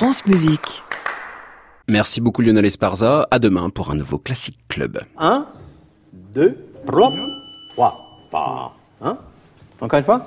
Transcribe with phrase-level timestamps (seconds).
[0.00, 0.82] France Musique.
[1.86, 3.28] Merci beaucoup Lionel Esparza.
[3.30, 4.98] À demain pour un nouveau Classic Club.
[5.18, 5.46] 1,
[6.32, 6.56] 2,
[6.86, 7.12] 3,
[7.68, 8.74] 3, pas.
[9.78, 10.26] Encore une fois?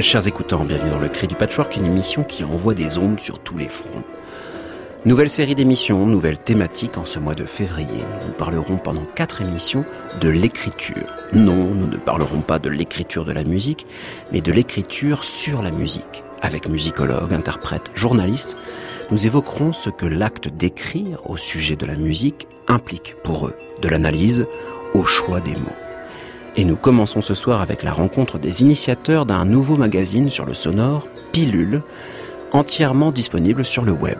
[0.00, 3.38] Chers écoutants, bienvenue dans le Cri du Patchwork, une émission qui envoie des ondes sur
[3.38, 4.02] tous les fronts.
[5.04, 8.02] Nouvelle série d'émissions, nouvelle thématique en ce mois de février.
[8.26, 9.84] Nous parlerons pendant quatre émissions
[10.20, 11.14] de l'écriture.
[11.32, 13.86] Non, nous ne parlerons pas de l'écriture de la musique,
[14.32, 16.24] mais de l'écriture sur la musique.
[16.42, 18.56] Avec musicologues, interprètes, journalistes,
[19.12, 23.88] nous évoquerons ce que l'acte d'écrire au sujet de la musique implique pour eux, de
[23.88, 24.46] l'analyse
[24.92, 25.83] au choix des mots.
[26.56, 30.54] Et nous commençons ce soir avec la rencontre des initiateurs d'un nouveau magazine sur le
[30.54, 31.82] sonore, Pilule,
[32.52, 34.18] entièrement disponible sur le web.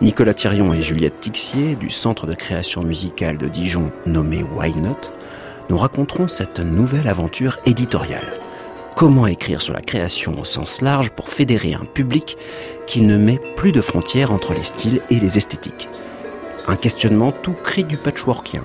[0.00, 5.12] Nicolas Thirion et Juliette Tixier, du Centre de création musicale de Dijon nommé Why Not,
[5.68, 8.30] nous raconteront cette nouvelle aventure éditoriale.
[8.96, 12.38] Comment écrire sur la création au sens large pour fédérer un public
[12.86, 15.88] qui ne met plus de frontières entre les styles et les esthétiques?
[16.66, 18.64] Un questionnement tout cri du patchworkien,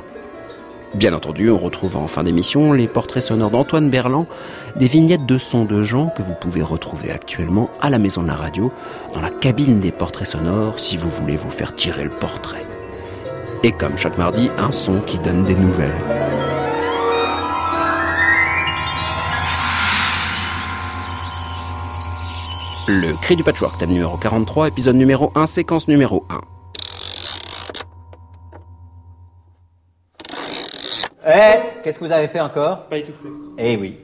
[0.96, 4.28] Bien entendu, on retrouve en fin d'émission les portraits sonores d'Antoine Berland,
[4.76, 8.28] des vignettes de sons de gens que vous pouvez retrouver actuellement à la maison de
[8.28, 8.72] la radio,
[9.16, 12.66] dans la cabine des portraits sonores, si vous voulez vous faire tirer le portrait.
[13.64, 15.90] Et comme chaque mardi, un son qui donne des nouvelles.
[22.88, 26.53] Le cri du patchwork, thème numéro 43, épisode numéro 1, séquence numéro 1.
[31.26, 32.88] Eh, qu'est-ce que vous avez fait encore?
[32.88, 33.30] Pas étouffé.
[33.58, 33.98] Eh oui.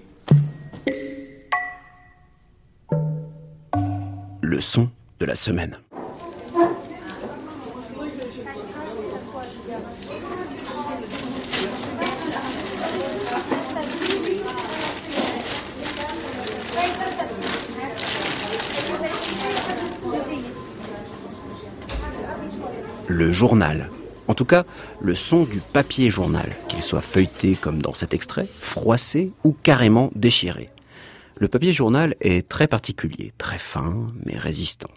[4.41, 5.75] Le son de la semaine.
[23.07, 23.89] Le journal
[24.29, 24.63] en tout cas,
[25.01, 30.11] le son du papier journal, qu'il soit feuilleté comme dans cet extrait, froissé ou carrément
[30.15, 30.69] déchiré.
[31.39, 34.91] Le papier journal est très particulier, très fin mais résistant,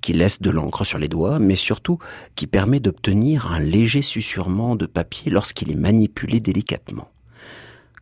[0.00, 1.98] qui laisse de l'encre sur les doigts, mais surtout
[2.36, 7.10] qui permet d'obtenir un léger susurrement de papier lorsqu'il est manipulé délicatement.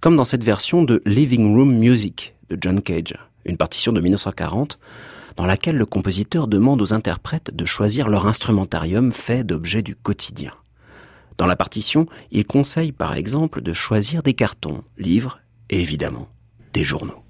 [0.03, 3.15] Comme dans cette version de Living Room Music de John Cage,
[3.47, 4.79] une partition de 1940,
[5.39, 10.53] dans laquelle le compositeur demande aux interprètes de choisir leur instrumentarium fait d'objets du quotidien.
[11.39, 15.39] Dans la partition, il conseille par exemple de choisir des cartons, livres
[15.71, 16.27] et évidemment
[16.73, 17.23] des journaux.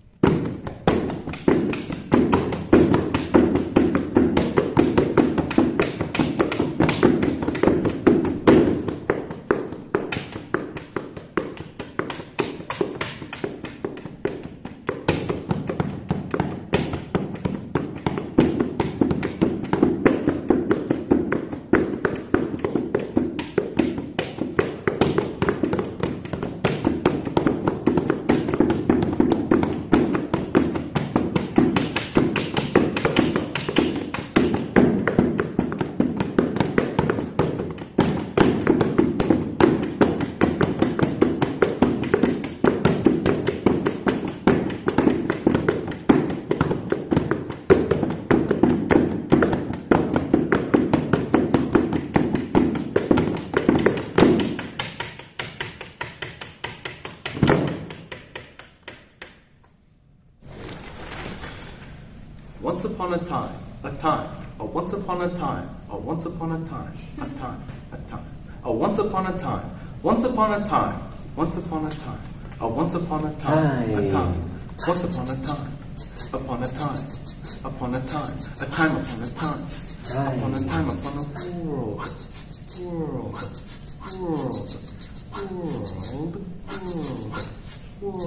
[65.08, 67.62] Upon a time, a once upon a time, a time,
[67.92, 68.26] a time,
[68.62, 69.70] a once upon a time,
[70.02, 71.00] once upon a time,
[71.34, 72.20] once upon a time,
[72.60, 74.50] a once upon a time, a time,
[74.86, 75.72] once upon a time,
[76.34, 76.98] upon a time,
[77.64, 79.64] upon a time, a time upon a time,
[80.36, 82.04] upon a time upon a world,
[82.84, 83.32] world,
[84.20, 84.76] world, world,
[85.62, 86.68] world, world.
[88.00, 88.22] World,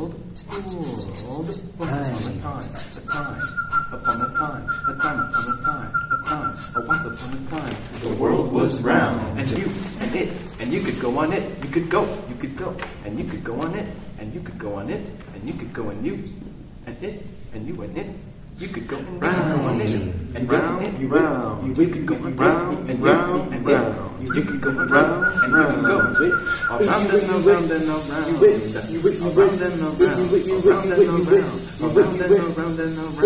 [0.00, 0.14] world,
[1.78, 2.89] once upon a time,
[7.10, 7.76] once upon a time.
[8.02, 9.66] The world was round, and you,
[9.98, 10.30] and it,
[10.60, 13.42] and you could go on it, you could go, you could go, and you could
[13.42, 13.88] go on it,
[14.20, 15.02] and you could go on it,
[15.34, 16.22] and you could go and you,
[16.86, 18.06] and it, and you and it.
[18.60, 19.92] You could go Round, and it,
[20.36, 24.20] and round, it, and round, you could go round, round, and round, and round.
[24.20, 24.34] it.
[24.36, 26.16] You could go Round, round, and you could go round.
[26.20, 31.40] around and around and around, around and around, around and around, around and around, around
[31.40, 33.24] and around, around and around and around,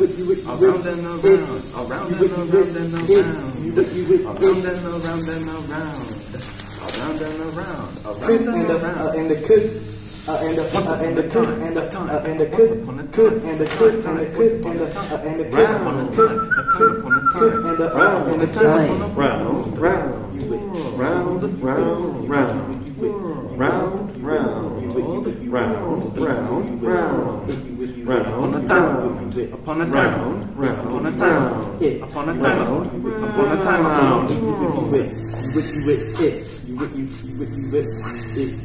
[0.00, 1.02] around and
[4.70, 5.80] around and around,
[6.86, 7.90] around and around,
[8.20, 8.98] Could around and and the around.
[9.00, 9.34] uh, and the could uh, and the uh, and the could and the uh, and
[9.34, 11.16] the could could and the could and the could and Uh, and the uh, and
[11.18, 14.54] the cook and the uh, and the and cook and the cook and the cook
[14.64, 14.86] and the
[15.26, 19.16] and the cook and the cook cook and the round and a time.
[19.16, 20.60] round round a with
[20.94, 23.12] round round round you with
[23.58, 27.50] round round you with round round round
[28.06, 29.52] round upon a time.
[29.52, 30.54] upon a time.
[30.54, 32.02] Round upon a time.
[32.02, 32.86] upon a time.
[33.24, 33.84] Upon a time.
[33.84, 34.30] Round.
[34.30, 34.36] You
[34.92, 36.68] with you with it.
[36.68, 38.59] You with you with you with it.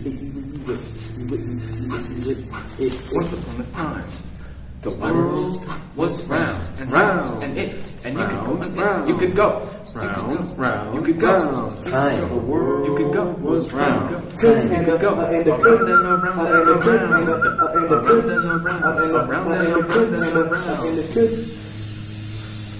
[12.15, 12.29] Time.
[12.29, 14.09] The world you could go, was round.
[14.37, 16.83] could and you the could go, and the around could and around and the and
[16.83, 19.73] could and the around, and the around could and around, and the around and and
[19.73, 20.95] the could around and and the and around.
[20.95, 21.55] the could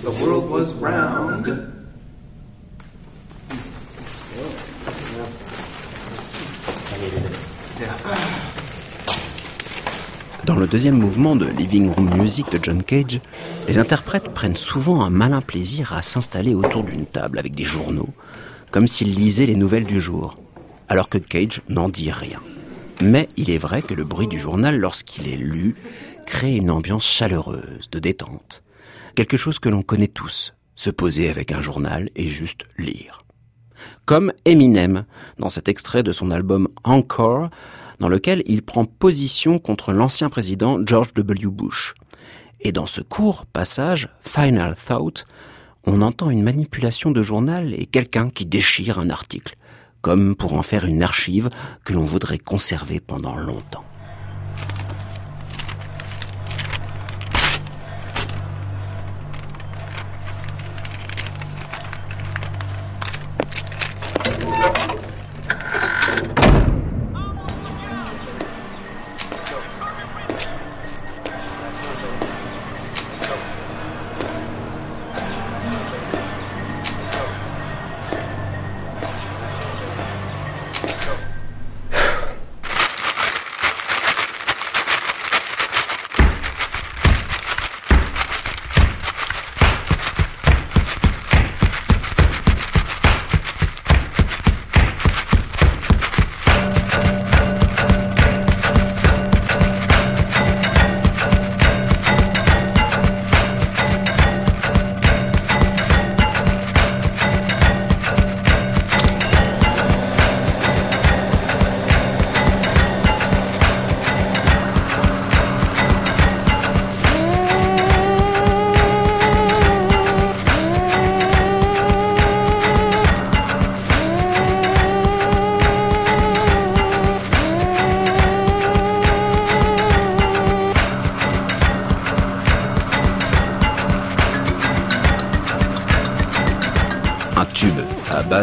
[0.06, 1.72] The world was round.
[10.46, 13.20] Dans le deuxième mouvement de Living Room Music de John Cage,
[13.68, 18.10] les interprètes prennent souvent un malin plaisir à s'installer autour d'une table avec des journaux,
[18.75, 20.36] comme s'ils lisaient les nouvelles du jour,
[20.89, 22.42] alors que Cage n'en dit rien.
[23.01, 25.75] Mais il est vrai que le bruit du journal, lorsqu'il est lu,
[26.25, 28.63] crée une ambiance chaleureuse, de détente.
[29.16, 33.24] Quelque chose que l'on connaît tous, se poser avec un journal et juste lire.
[34.04, 35.06] Comme Eminem,
[35.39, 37.50] dans cet extrait de son album Encore,
[38.00, 41.48] dans lequel il prend position contre l'ancien président George W.
[41.48, 41.94] Bush.
[42.60, 45.25] Et dans ce court passage, Final Thought,
[45.86, 49.56] on entend une manipulation de journal et quelqu'un qui déchire un article,
[50.02, 51.50] comme pour en faire une archive
[51.84, 53.86] que l'on voudrait conserver pendant longtemps.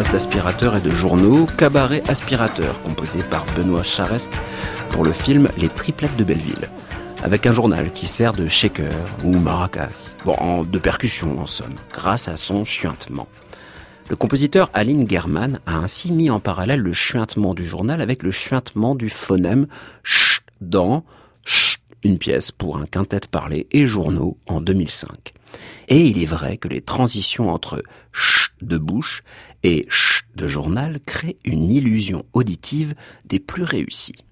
[0.01, 4.33] D'aspirateurs et de journaux, Cabaret Aspirateur, composé par Benoît Charest
[4.89, 6.67] pour le film Les Triplettes de Belleville.
[7.21, 8.91] Avec un journal qui sert de shaker
[9.23, 10.15] ou maracas.
[10.25, 13.27] Bon, de percussion en somme, grâce à son chuintement.
[14.09, 18.31] Le compositeur Aline German a ainsi mis en parallèle le chuintement du journal avec le
[18.31, 19.67] chuintement du phonème
[20.03, 21.03] ch dans
[21.45, 25.33] ch, une pièce pour un quintet parlé et journaux en 2005.
[25.87, 29.23] Et il est vrai que les transitions entre ch de bouche
[29.63, 34.23] et ch de journal créent une illusion auditive des plus réussies.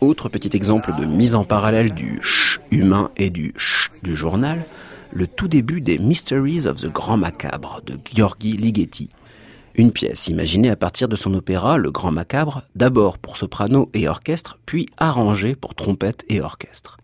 [0.00, 4.64] Autre petit exemple de mise en parallèle du ch humain et du ch du journal,
[5.12, 9.10] le tout début des Mysteries of the Grand Macabre de Gheorghi Ligeti.
[9.74, 14.08] Une pièce imaginée à partir de son opéra Le Grand Macabre, d'abord pour soprano et
[14.08, 16.96] orchestre, puis arrangée pour trompette et orchestre.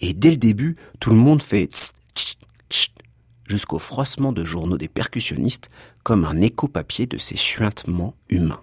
[0.00, 2.92] Et dès le début, tout le monde fait tst, tst, tst,
[3.46, 5.70] jusqu'au froissement de journaux des percussionnistes
[6.02, 8.60] comme un écho papier de ces chuintements humains.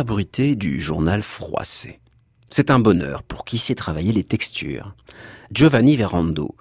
[0.00, 2.00] Bruitée du journal froissé.
[2.48, 4.94] C'est un bonheur pour qui sait travailler les textures.
[5.52, 6.56] Giovanni Verando,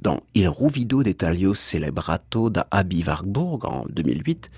[0.00, 4.50] dans Il Ruvido de Taglio Celebrato da Abi Warburg en 2008,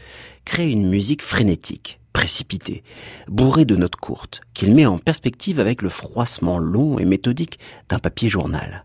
[0.45, 2.83] crée une musique frénétique, précipitée,
[3.28, 8.00] bourrée de notes courtes, qu'il met en perspective avec le froissement long et méthodique d'un
[8.00, 8.85] papier journal.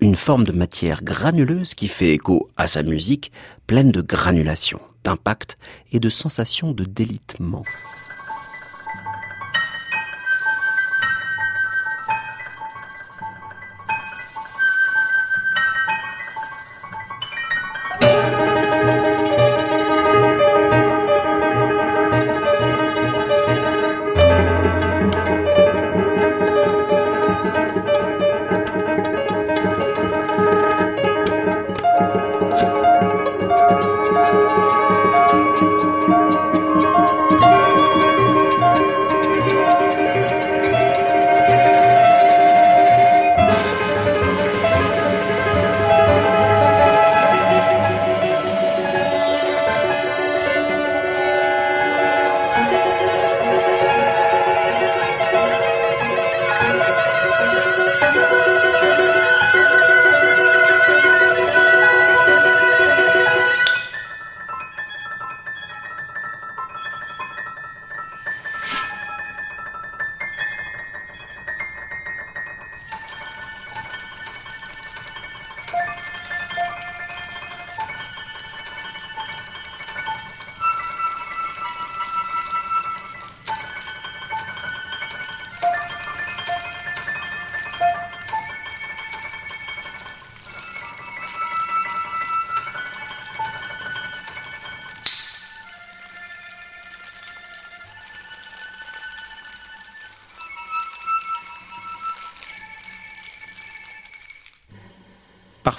[0.00, 3.32] Une forme de matière granuleuse qui fait écho à sa musique
[3.66, 5.58] pleine de granulation, d'impact
[5.90, 7.64] et de sensations de délitement.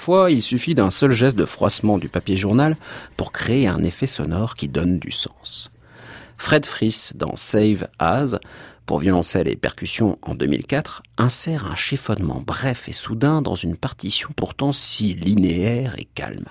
[0.02, 2.76] Parfois, il suffit d'un seul geste de froissement du papier journal
[3.16, 5.70] pour créer un effet sonore qui donne du sens.
[6.36, 8.34] Fred Friss, dans Save As,
[8.84, 14.30] pour violoncelle et percussion en 2004, insère un chiffonnement bref et soudain dans une partition
[14.34, 16.48] pourtant si linéaire et calme.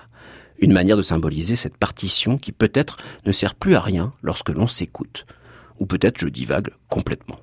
[0.58, 4.66] Une manière de symboliser cette partition qui peut-être ne sert plus à rien lorsque l'on
[4.66, 5.26] s'écoute.
[5.78, 7.38] Ou peut-être je divague complètement.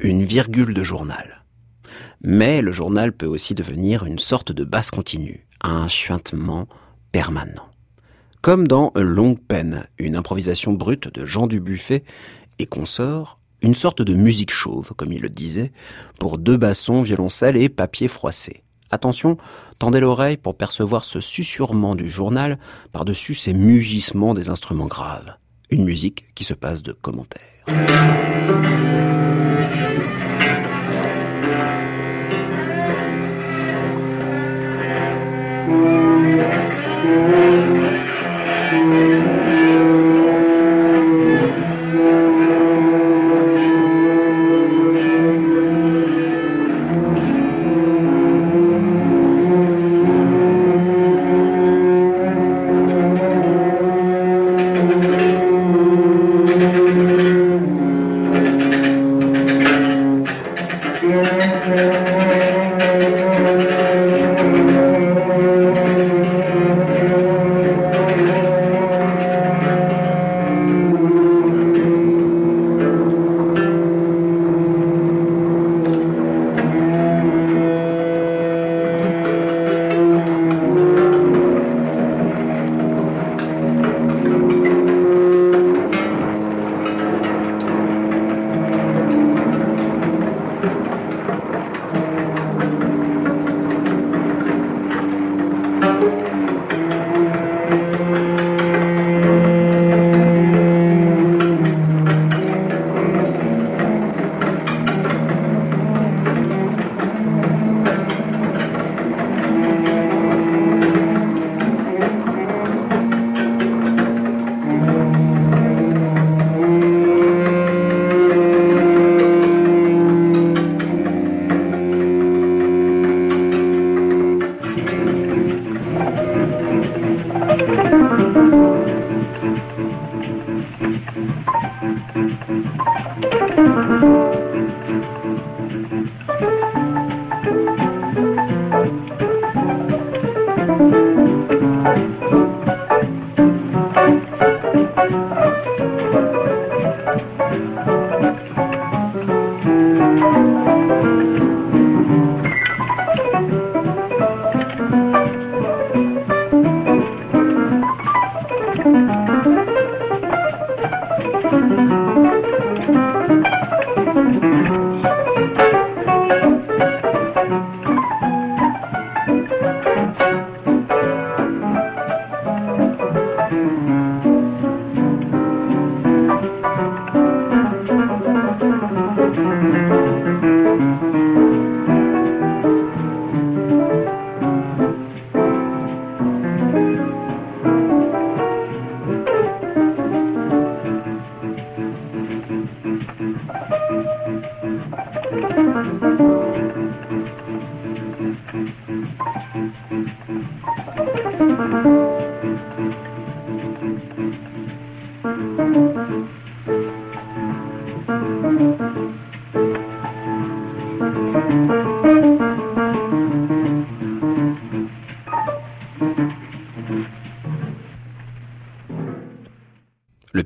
[0.00, 1.44] Une virgule de journal.
[2.22, 6.68] Mais le journal peut aussi devenir une sorte de basse continue, un chuintement
[7.12, 7.70] permanent.
[8.42, 12.04] Comme dans Longue Peine, une improvisation brute de Jean Dubuffet
[12.58, 15.72] et consort, une sorte de musique chauve, comme il le disait,
[16.20, 18.64] pour deux bassons, violoncelle et papier froissé.
[18.90, 19.38] Attention,
[19.78, 22.58] tendez l'oreille pour percevoir ce susurrement du journal
[22.92, 25.36] par-dessus ces mugissements des instruments graves.
[25.70, 27.55] Une musique qui se passe de commentaires.
[27.66, 29.15] Thank you.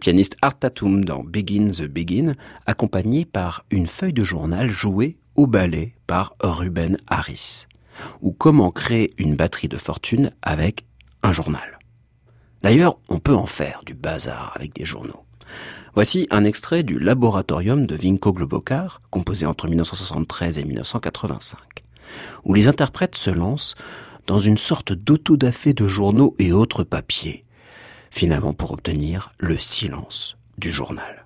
[0.01, 2.35] Pianiste Art Tatum dans Begin the Begin,
[2.67, 7.67] accompagné par une feuille de journal jouée au ballet par Ruben Harris.
[8.23, 10.87] Ou comment créer une batterie de fortune avec
[11.23, 11.79] un journal.
[12.63, 15.25] D'ailleurs, on peut en faire du bazar avec des journaux.
[15.95, 21.59] Voici un extrait du Laboratorium de Vinko Globokar, composé entre 1973 et 1985,
[22.45, 23.75] où les interprètes se lancent
[24.27, 27.45] dans une sorte d'autodafé de journaux et autres papiers,
[28.11, 31.25] finalement pour obtenir le silence du journal.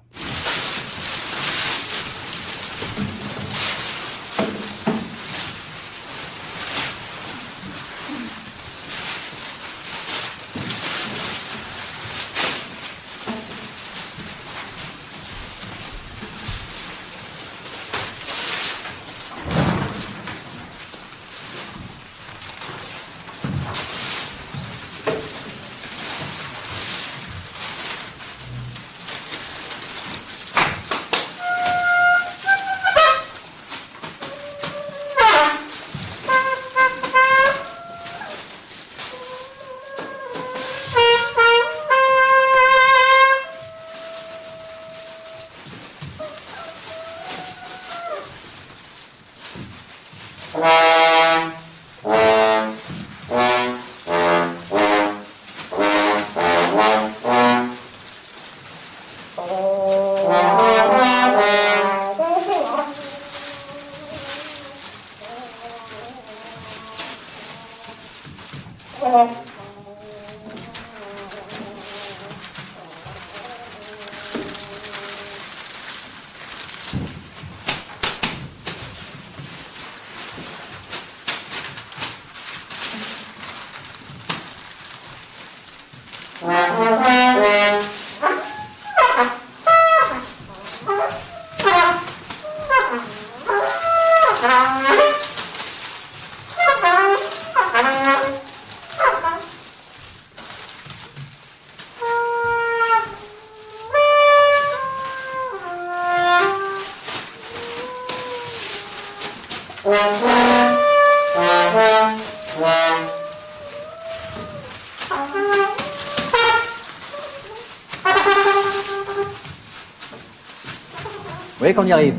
[121.64, 122.16] Voyez qu'on y arrive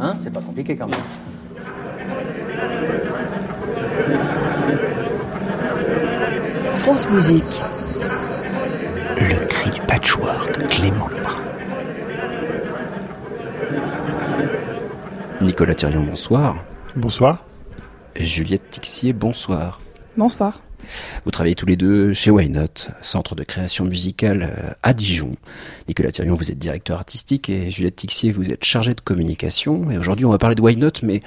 [0.00, 1.00] Hein C'est pas compliqué quand même.
[6.78, 7.42] France Musique.
[9.20, 11.42] Le cri du patchwork, Clément Lebrun.
[15.40, 16.56] Nicolas Thirion, bonsoir.
[16.94, 17.44] Bonsoir.
[18.14, 19.80] Juliette Tixier, bonsoir.
[20.16, 20.60] Bonsoir.
[21.28, 25.32] Vous travaillez tous les deux chez Why Not, centre de création musicale euh, à Dijon.
[25.86, 29.90] Nicolas Thirion, vous êtes directeur artistique et Juliette Tixier, vous êtes chargée de communication.
[29.90, 31.20] Et aujourd'hui, on va parler de Why Not, mais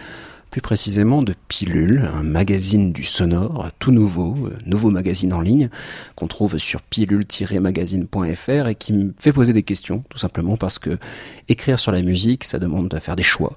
[0.50, 5.70] plus précisément de Pilule, un magazine du sonore tout nouveau, euh, nouveau magazine en ligne
[6.16, 10.98] qu'on trouve sur pilule-magazine.fr et qui me fait poser des questions, tout simplement parce que
[11.48, 13.54] écrire sur la musique, ça demande de faire des choix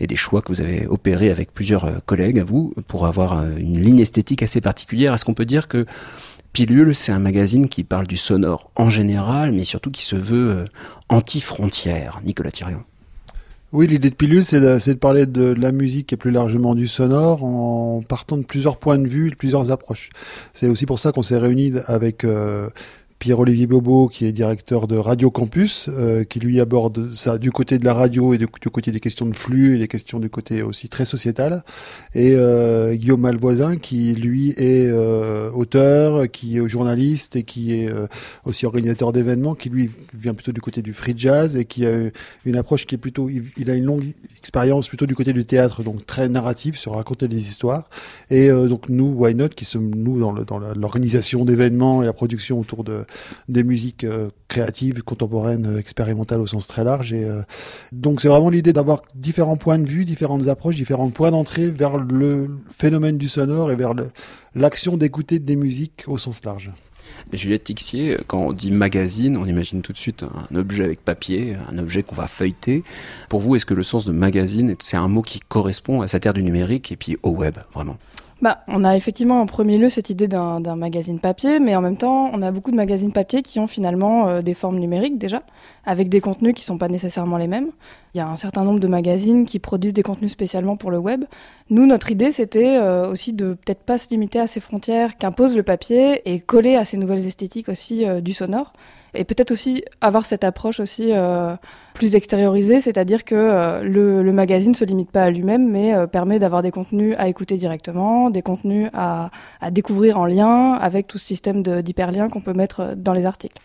[0.00, 3.38] et des choix que vous avez opérés avec plusieurs euh, collègues à vous pour avoir
[3.38, 5.14] euh, une ligne esthétique assez particulière.
[5.14, 5.86] Est-ce qu'on peut dire que
[6.52, 10.50] Pilule, c'est un magazine qui parle du sonore en général, mais surtout qui se veut
[10.50, 10.64] euh,
[11.08, 12.82] anti-frontière Nicolas Thirion?
[13.72, 17.44] Oui, l'idée de Pilule, c'est de, parler de, la musique et plus largement du sonore
[17.44, 20.08] en partant de plusieurs points de vue, de plusieurs approches.
[20.54, 22.26] C'est aussi pour ça qu'on s'est réunis avec
[23.20, 27.78] Pierre-Olivier Bobo, qui est directeur de Radio Campus, euh, qui lui aborde ça du côté
[27.78, 30.62] de la radio et du, côté des questions de flux et des questions du côté
[30.62, 31.62] aussi très sociétal.
[32.14, 37.92] Et euh, Guillaume Malvoisin, qui lui est euh, auteur, qui est journaliste et qui est
[37.92, 38.06] euh,
[38.46, 41.90] aussi organisateur d'événements, qui lui vient plutôt du côté du free jazz et qui a
[42.46, 44.04] une approche qui est plutôt, il, a une longue
[44.38, 47.90] expérience plutôt du côté du théâtre, donc très narrative sur raconter des histoires.
[48.30, 52.06] Et euh, donc nous, Why Not, qui sommes nous dans le, dans l'organisation d'événements et
[52.06, 53.04] la production autour de
[53.48, 57.12] des musiques euh, créatives, contemporaines, euh, expérimentales au sens très large.
[57.12, 57.42] Et euh,
[57.92, 61.96] donc c'est vraiment l'idée d'avoir différents points de vue, différentes approches, différents points d'entrée vers
[61.96, 63.94] le phénomène du sonore et vers
[64.54, 66.70] l'action d'écouter des musiques au sens large.
[67.32, 71.56] Juliette Tixier, quand on dit magazine, on imagine tout de suite un objet avec papier,
[71.70, 72.82] un objet qu'on va feuilleter.
[73.28, 76.26] Pour vous, est-ce que le sens de magazine, c'est un mot qui correspond à cette
[76.26, 77.98] ère du numérique et puis au web, vraiment?
[78.42, 81.98] Bah, on a effectivement en premier lieu cette idée d'un magazine papier, mais en même
[81.98, 85.42] temps, on a beaucoup de magazines papier qui ont finalement euh, des formes numériques déjà,
[85.84, 87.68] avec des contenus qui sont pas nécessairement les mêmes.
[88.14, 90.96] Il y a un certain nombre de magazines qui produisent des contenus spécialement pour le
[90.96, 91.24] web.
[91.68, 95.54] Nous, notre idée, c'était euh, aussi de peut-être pas se limiter à ces frontières qu'impose
[95.54, 98.72] le papier et coller à ces nouvelles esthétiques aussi euh, du sonore.
[99.14, 101.56] Et peut-être aussi avoir cette approche aussi euh,
[101.94, 106.06] plus extériorisée, c'est-à-dire que euh, le, le, magazine se limite pas à lui-même, mais euh,
[106.06, 111.06] permet d'avoir des contenus à écouter directement, des contenus à, à découvrir en lien avec
[111.06, 113.60] tout ce système d'hyperliens qu'on peut mettre dans les articles.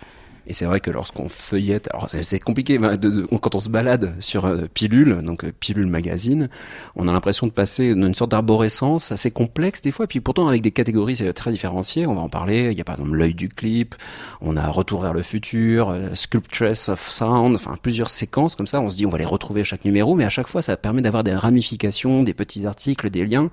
[0.47, 4.65] Et c'est vrai que lorsqu'on feuillette, alors c'est compliqué, quand on se balade sur euh,
[4.73, 6.49] Pilule, donc euh, Pilule Magazine,
[6.95, 10.47] on a l'impression de passer d'une sorte d'arborescence assez complexe des fois, et puis pourtant
[10.47, 13.34] avec des catégories très différenciées, on va en parler, il y a par exemple l'œil
[13.34, 13.95] du clip,
[14.41, 18.81] on a Retour vers le futur, euh, Sculptress of Sound, enfin plusieurs séquences comme ça,
[18.81, 20.77] on se dit on va les retrouver à chaque numéro, mais à chaque fois ça
[20.77, 23.49] permet d'avoir des ramifications, des petits articles, des liens.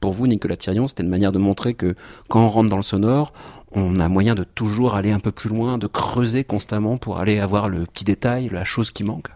[0.00, 1.94] Pour vous, Nicolas Thirion, c'était une manière de montrer que
[2.28, 3.32] quand on rentre dans le sonore,
[3.74, 7.38] on a moyen de toujours aller un peu plus loin, de creuser constamment pour aller
[7.38, 9.28] avoir le petit détail, la chose qui manque.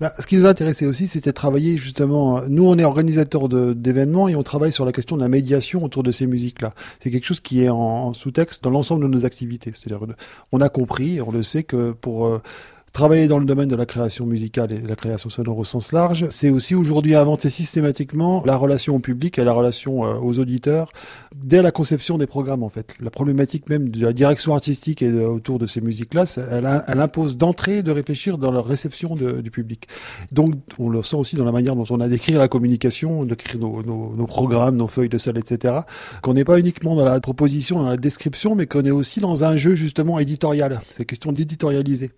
[0.00, 2.42] Bah, ce qui nous intéressait aussi, c'était travailler justement.
[2.48, 6.02] Nous, on est organisateur d'événements et on travaille sur la question de la médiation autour
[6.02, 6.74] de ces musiques-là.
[6.98, 9.72] C'est quelque chose qui est en, en sous-texte dans l'ensemble de nos activités.
[9.74, 10.04] C'est-à-dire,
[10.50, 12.40] on a compris, on le sait que pour euh,
[12.94, 15.90] Travailler dans le domaine de la création musicale et de la création sonore au sens
[15.90, 20.38] large, c'est aussi aujourd'hui inventer systématiquement la relation au public et la relation euh, aux
[20.38, 20.92] auditeurs
[21.34, 22.94] dès la conception des programmes en fait.
[23.00, 27.36] La problématique même de la direction artistique et autour de ces musiques-là, elle, elle, impose
[27.36, 29.88] d'entrer de réfléchir dans la réception de, du public.
[30.30, 33.58] Donc on le sent aussi dans la manière dont on a d'écrire la communication, d'écrire
[33.58, 35.80] nos, nos, programmes, nos feuilles de salle, etc.
[36.22, 39.42] Qu'on n'est pas uniquement dans la proposition, dans la description, mais qu'on est aussi dans
[39.42, 40.80] un jeu justement éditorial.
[40.90, 42.12] C'est question d'éditorialiser.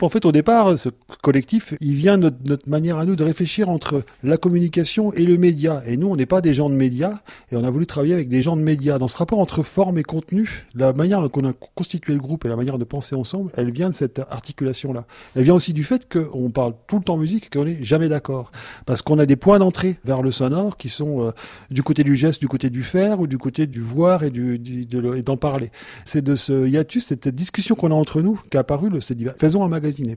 [0.00, 0.88] En fait, au départ, ce
[1.22, 5.36] collectif, il vient de notre, manière à nous de réfléchir entre la communication et le
[5.36, 5.82] média.
[5.86, 7.18] Et nous, on n'est pas des gens de médias,
[7.50, 8.98] et on a voulu travailler avec des gens de médias.
[8.98, 12.44] Dans ce rapport entre forme et contenu, la manière dont on a constitué le groupe
[12.44, 15.06] et la manière de penser ensemble, elle vient de cette articulation-là.
[15.36, 18.08] Elle vient aussi du fait qu'on parle tout le temps musique et qu'on n'est jamais
[18.08, 18.50] d'accord.
[18.86, 21.30] Parce qu'on a des points d'entrée vers le sonore qui sont euh,
[21.70, 25.36] du côté du geste, du côté du faire, ou du côté du voir et d'en
[25.36, 25.70] parler.
[26.04, 29.00] C'est de ce hiatus, cette discussion qu'on a entre nous, qu'a apparu le,
[29.38, 29.68] faisons un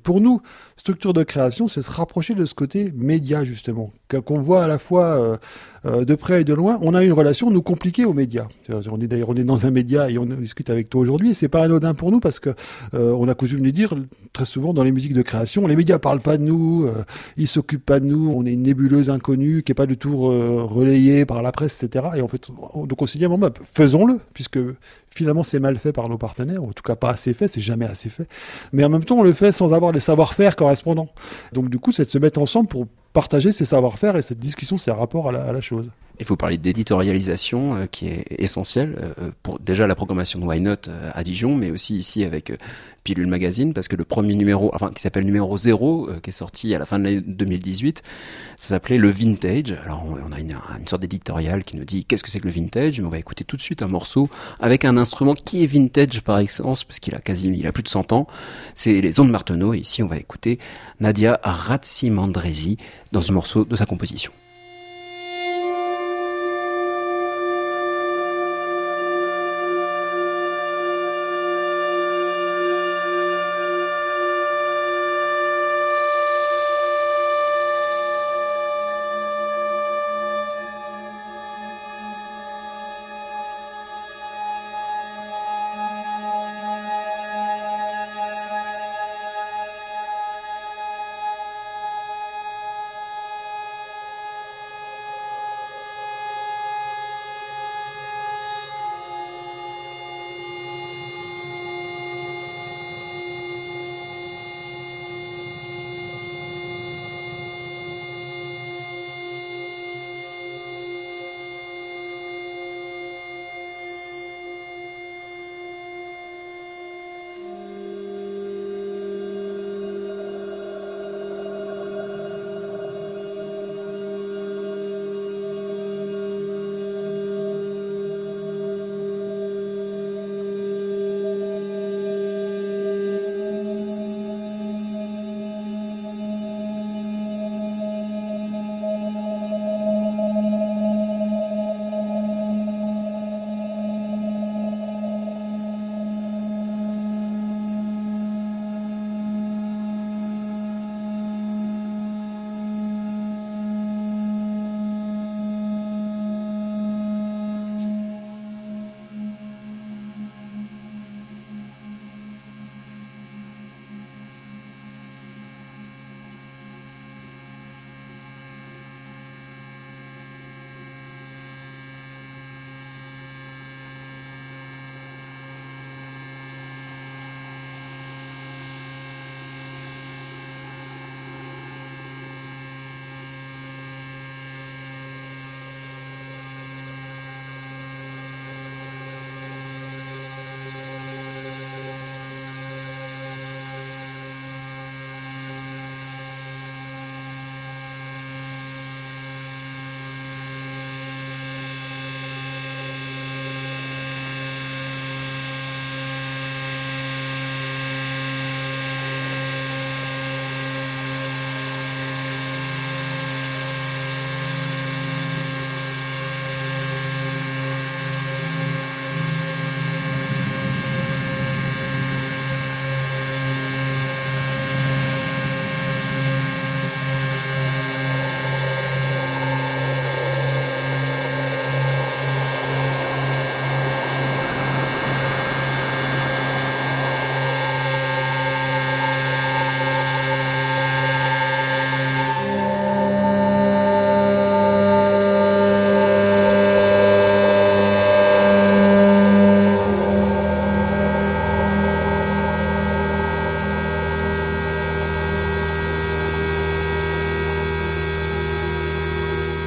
[0.03, 0.41] pour nous,
[0.75, 3.91] structure de création, c'est se rapprocher de ce côté média, justement,
[4.25, 5.37] qu'on voit à la fois euh,
[5.85, 6.79] euh, de près et de loin.
[6.81, 8.47] On a une relation, nous, compliquée aux médias.
[8.89, 11.33] On est d'ailleurs, dans un média et on discute avec toi aujourd'hui.
[11.33, 12.49] C'est pas anodin pour nous parce que
[12.93, 13.93] euh, on a coutume de dire
[14.33, 16.87] très souvent dans les musiques de création, les médias parlent pas de nous,
[17.37, 20.17] ils s'occupent pas de nous, on est une nébuleuse inconnue qui est pas du tout
[20.17, 22.05] relayée par la presse, etc.
[22.15, 24.59] Et en fait, donc on s'est dit, bon, bah, faisons-le, puisque
[25.13, 27.61] finalement c'est mal fait par nos partenaires, ou en tout cas pas assez fait, c'est
[27.61, 28.27] jamais assez fait.
[28.73, 31.09] Mais en même temps, on le fait sans avoir les savoir-faire correspondants.
[31.53, 34.77] Donc du coup, c'est de se mettre ensemble pour partager ces savoir-faire et cette discussion,
[34.77, 35.89] ces rapports à la, à la chose.
[36.21, 40.61] Il faut parler d'éditorialisation euh, qui est essentielle euh, pour déjà la programmation de Why
[40.61, 42.53] Not euh, à Dijon, mais aussi ici avec
[43.03, 46.75] Pilule Magazine, parce que le premier numéro, enfin qui s'appelle numéro 0, qui est sorti
[46.75, 48.03] à la fin de l'année 2018,
[48.59, 49.75] ça s'appelait le Vintage.
[49.83, 50.53] Alors on, a une,
[50.87, 53.43] sorte d'éditorial qui nous dit qu'est-ce que c'est que le Vintage, mais on va écouter
[53.43, 54.29] tout de suite un morceau
[54.59, 58.13] avec un instrument qui est vintage par excellence, parce qu'il a quasi, plus de 100
[58.13, 58.27] ans.
[58.75, 60.59] C'est les ondes Marteneau, et ici on va écouter
[60.99, 62.77] Nadia Razzimandresi
[63.11, 64.31] dans ce morceau de sa composition.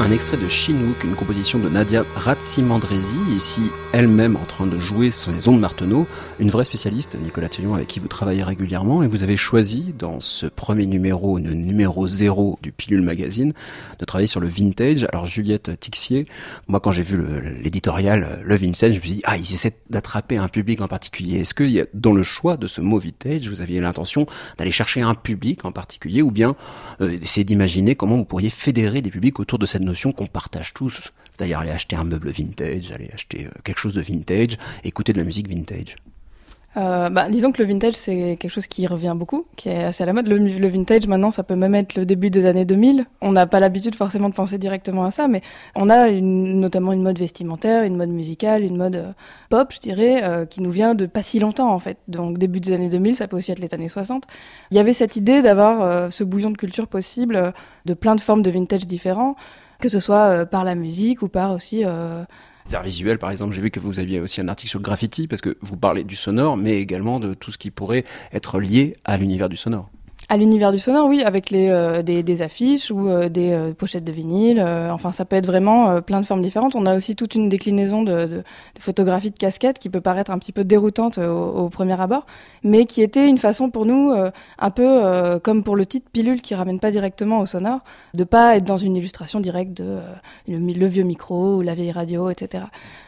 [0.05, 3.63] Un extrait de Chinook, une composition de Nadia Ratsimandresi, ici
[3.95, 6.07] elle-même en train de jouer sur les ondes Marteneau,
[6.39, 10.21] une vraie spécialiste, Nicolas Tillon, avec qui vous travaillez régulièrement, et vous avez choisi, dans
[10.21, 13.55] ce premier numéro, le numéro zéro du Pilule Magazine,
[13.99, 15.07] de travailler sur le vintage.
[15.11, 16.27] Alors Juliette Tixier,
[16.69, 17.25] moi quand j'ai vu
[17.63, 21.39] l'éditorial le, vintage, je me suis dit, ah, ils essaient d'attraper un public en particulier.
[21.39, 24.27] Est-ce que dans le choix de ce mot vintage, vous aviez l'intention
[24.59, 26.57] d'aller chercher un public en particulier, ou bien
[27.01, 30.75] euh, essayer d'imaginer comment vous pourriez fédérer des publics autour de cette notion qu'on partage
[30.75, 35.13] tous, c'est-à-dire aller acheter un meuble vintage, aller acheter euh, quelque chose de vintage, écouter
[35.13, 35.97] de la musique vintage
[36.77, 40.03] euh, bah, disons que le vintage, c'est quelque chose qui revient beaucoup, qui est assez
[40.03, 40.27] à la mode.
[40.27, 43.07] Le, vintage, maintenant, ça peut même être le début des années 2000.
[43.21, 45.41] On n'a pas l'habitude forcément de penser directement à ça, mais
[45.77, 49.13] on a notamment une mode vestimentaire, une mode musicale, une mode euh,
[49.51, 51.99] pop, je dirais, qui nous vient de pas si longtemps, en fait.
[52.09, 54.25] Donc, début des années 2000, ça peut aussi être les années 60.
[54.71, 57.53] Il y avait cette idée d'avoir ce bouillon de culture possible,
[57.85, 59.37] de plein de formes de vintage différents,
[59.85, 63.71] que ce soit par la musique ou par aussi arts visuels, par exemple, j'ai vu
[63.71, 66.57] que vous aviez aussi un article sur le graffiti, parce que vous parlez du sonore,
[66.57, 69.91] mais également de tout ce qui pourrait être lié à l'univers du sonore.
[70.35, 74.11] À l'univers du sonore, oui, avec euh, des, affiches ou euh, des euh, pochettes de
[74.11, 74.61] vinyle.
[74.91, 76.75] enfin, ça peut être vraiment plein de formes différentes.
[76.75, 78.43] On a aussi toute une déclinaison de,
[78.85, 82.27] de, de casquettes qui peut paraître un petit peu déroutante au, premier abord,
[82.65, 84.13] mais qui était une façon pour nous,
[84.59, 88.57] un peu comme pour le titre pilule qui ramène pas directement au sonore, de pas
[88.57, 90.01] être dans une illustration directe de
[90.49, 92.65] le vieux micro ou la vieille radio, etc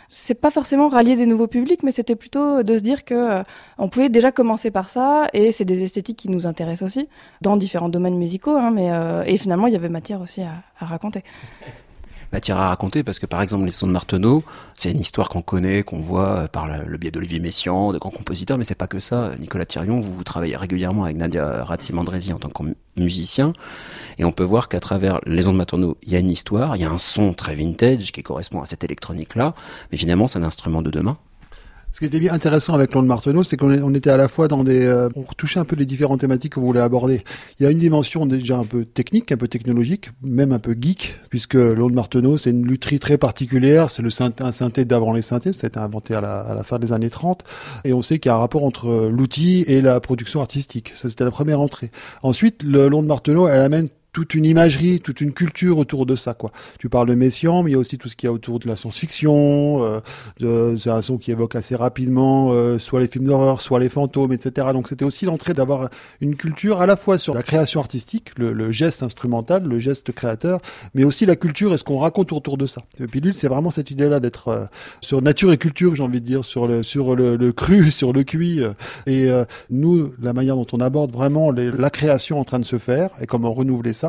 [0.09, 3.43] c'est pas forcément rallier des nouveaux publics, mais c'était plutôt de se dire que euh,
[3.79, 7.09] on pouvait déjà commencer par ça, et c'est des esthétiques qui nous intéressent aussi
[7.43, 10.63] dans différents domaines musicaux, hein, mais euh, et finalement il y avait matière aussi à,
[10.79, 11.23] à raconter
[12.33, 14.45] matière à raconter parce que par exemple les sons de Marteneau,
[14.77, 18.11] c'est une histoire qu'on connaît, qu'on voit euh, par le biais d'Olivier Messiaen, de grands
[18.11, 19.31] compositeurs, mais c'est pas que ça.
[19.39, 22.63] Nicolas Thirion, vous, travaillez régulièrement avec Nadia Ratsimandresi en tant que
[22.97, 23.53] musicien,
[24.19, 26.83] et on peut voir qu'à travers les ondes Marteneau, il y a une histoire, il
[26.83, 29.55] y a un son très vintage qui correspond à cette électronique-là,
[29.93, 31.17] mais finalement c'est un instrument de demain.
[31.97, 34.65] Ce qui était bien intéressant avec Londres Marteneau, c'est qu'on était à la fois dans
[34.65, 37.25] des, euh, on touchait un peu les différentes thématiques que vous voulez aborder.
[37.59, 40.77] Il y a une dimension déjà un peu technique, un peu technologique, même un peu
[40.79, 45.15] geek, puisque Londres Marteneau, c'est une lutherie très particulière, c'est le synthé, un synthé d'avant
[45.15, 47.45] les synthés, ça a été inventé à la, à la, fin des années 30,
[47.87, 50.93] et on sait qu'il y a un rapport entre l'outil et la production artistique.
[50.97, 51.91] Ça, c'était la première entrée.
[52.23, 56.33] Ensuite, le Londres Marteneau, elle amène toute une imagerie, toute une culture autour de ça.
[56.33, 56.51] Quoi.
[56.79, 58.59] Tu parles de Messiaen, mais il y a aussi tout ce qu'il y a autour
[58.59, 60.01] de la science-fiction.
[60.41, 63.91] Euh, c'est un son qui évoque assez rapidement euh, soit les films d'horreur, soit les
[63.91, 64.69] fantômes, etc.
[64.73, 65.91] Donc c'était aussi l'entrée d'avoir
[66.23, 70.13] une culture à la fois sur la création artistique, le, le, geste instrumental, le geste
[70.13, 70.61] créateur,
[70.95, 72.85] mais aussi la culture et ce qu'on raconte autour de ça.
[72.99, 74.65] Le pilule, c'est vraiment cette idée-là d'être euh,
[75.03, 78.15] sur nature et culture, j'ai envie de dire, sur le sur le, le cru, sur
[78.15, 78.63] le cuit.
[78.63, 78.73] Euh,
[79.05, 82.65] et euh, nous, la manière dont on aborde vraiment les, la création en train de
[82.65, 84.06] se faire et comment renouveler ça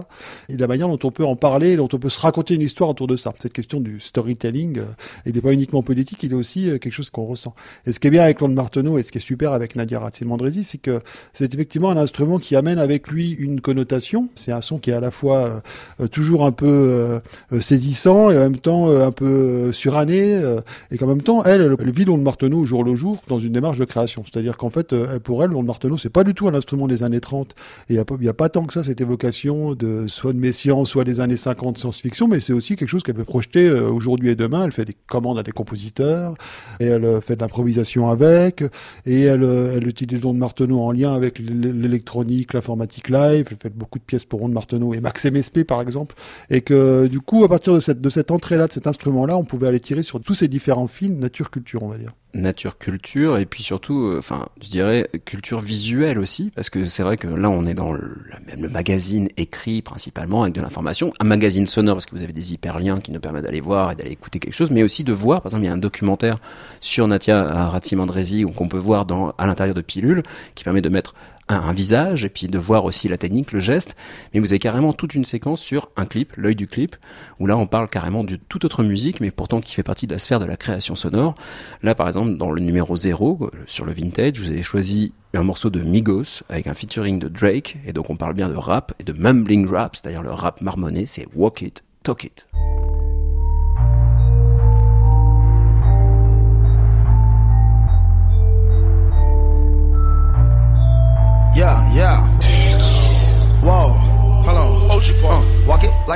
[0.49, 2.89] et la manière dont on peut en parler, dont on peut se raconter une histoire
[2.89, 3.33] autour de ça.
[3.37, 4.85] Cette question du storytelling, euh,
[5.25, 7.55] il n'est pas uniquement politique, il est aussi euh, quelque chose qu'on ressent.
[7.85, 9.99] Et ce qui est bien avec Londres Marteneau et ce qui est super avec Nadia
[9.99, 11.01] Ratzel-Mandresi, c'est que
[11.33, 14.29] c'est effectivement un instrument qui amène avec lui une connotation.
[14.35, 15.61] C'est un son qui est à la fois
[15.99, 17.19] euh, toujours un peu
[17.59, 20.41] saisissant et en même temps un peu suranné
[20.91, 23.53] et qu'en même temps, elle, elle vit Londres Marteneau au jour le jour dans une
[23.53, 24.23] démarche de création.
[24.25, 27.19] C'est-à-dire qu'en fait, pour elle, Londres Marteneau, c'est pas du tout un instrument des années
[27.19, 27.55] 30
[27.89, 31.03] et il n'y a, pas tant que ça cette évocation de soit de Messiaen, soit
[31.03, 34.36] des années 50 science-fiction, mais c'est aussi quelque chose qu'elle peut projeter euh, aujourd'hui et
[34.36, 34.65] demain.
[34.65, 36.34] Elle fait des commandes à des compositeurs,
[36.80, 38.63] et elle euh, fait de l'improvisation avec,
[39.05, 43.47] et elle, euh, elle utilise Onde Marteneau en lien avec l'électronique, l'informatique live.
[43.51, 46.15] Elle fait beaucoup de pièces pour Onde Marteneau et Max MSP par exemple,
[46.49, 49.45] et que du coup, à partir de cette, de cette entrée-là, de cet instrument-là, on
[49.45, 53.45] pouvait aller tirer sur tous ces différents films nature-culture, on va dire nature culture et
[53.45, 57.49] puis surtout euh, enfin je dirais culture visuelle aussi parce que c'est vrai que là
[57.49, 58.17] on est dans le,
[58.47, 62.33] même le magazine écrit principalement avec de l'information un magazine sonore parce que vous avez
[62.33, 65.13] des hyperliens qui nous permettent d'aller voir et d'aller écouter quelque chose mais aussi de
[65.13, 66.38] voir par exemple il y a un documentaire
[66.81, 70.23] sur Natia Ratsimandresi qu'on peut voir dans à l'intérieur de Pilule
[70.55, 71.13] qui permet de mettre
[71.49, 73.95] un, visage et puis de voir aussi la technique, le geste.
[74.33, 76.95] Mais vous avez carrément toute une séquence sur un clip, l'œil du clip,
[77.39, 80.13] où là on parle carrément de toute autre musique, mais pourtant qui fait partie de
[80.13, 81.35] la sphère de la création sonore.
[81.83, 85.43] Là par exemple dans le numéro 0, euh, sur le vintage, vous avez choisi un
[85.43, 88.93] morceau de Migos avec un featuring de Drake, et donc on parle bien de rap
[88.99, 92.47] et de mumbling rap, c'est-à-dire le rap marmonné, c'est Walk It, Talk It.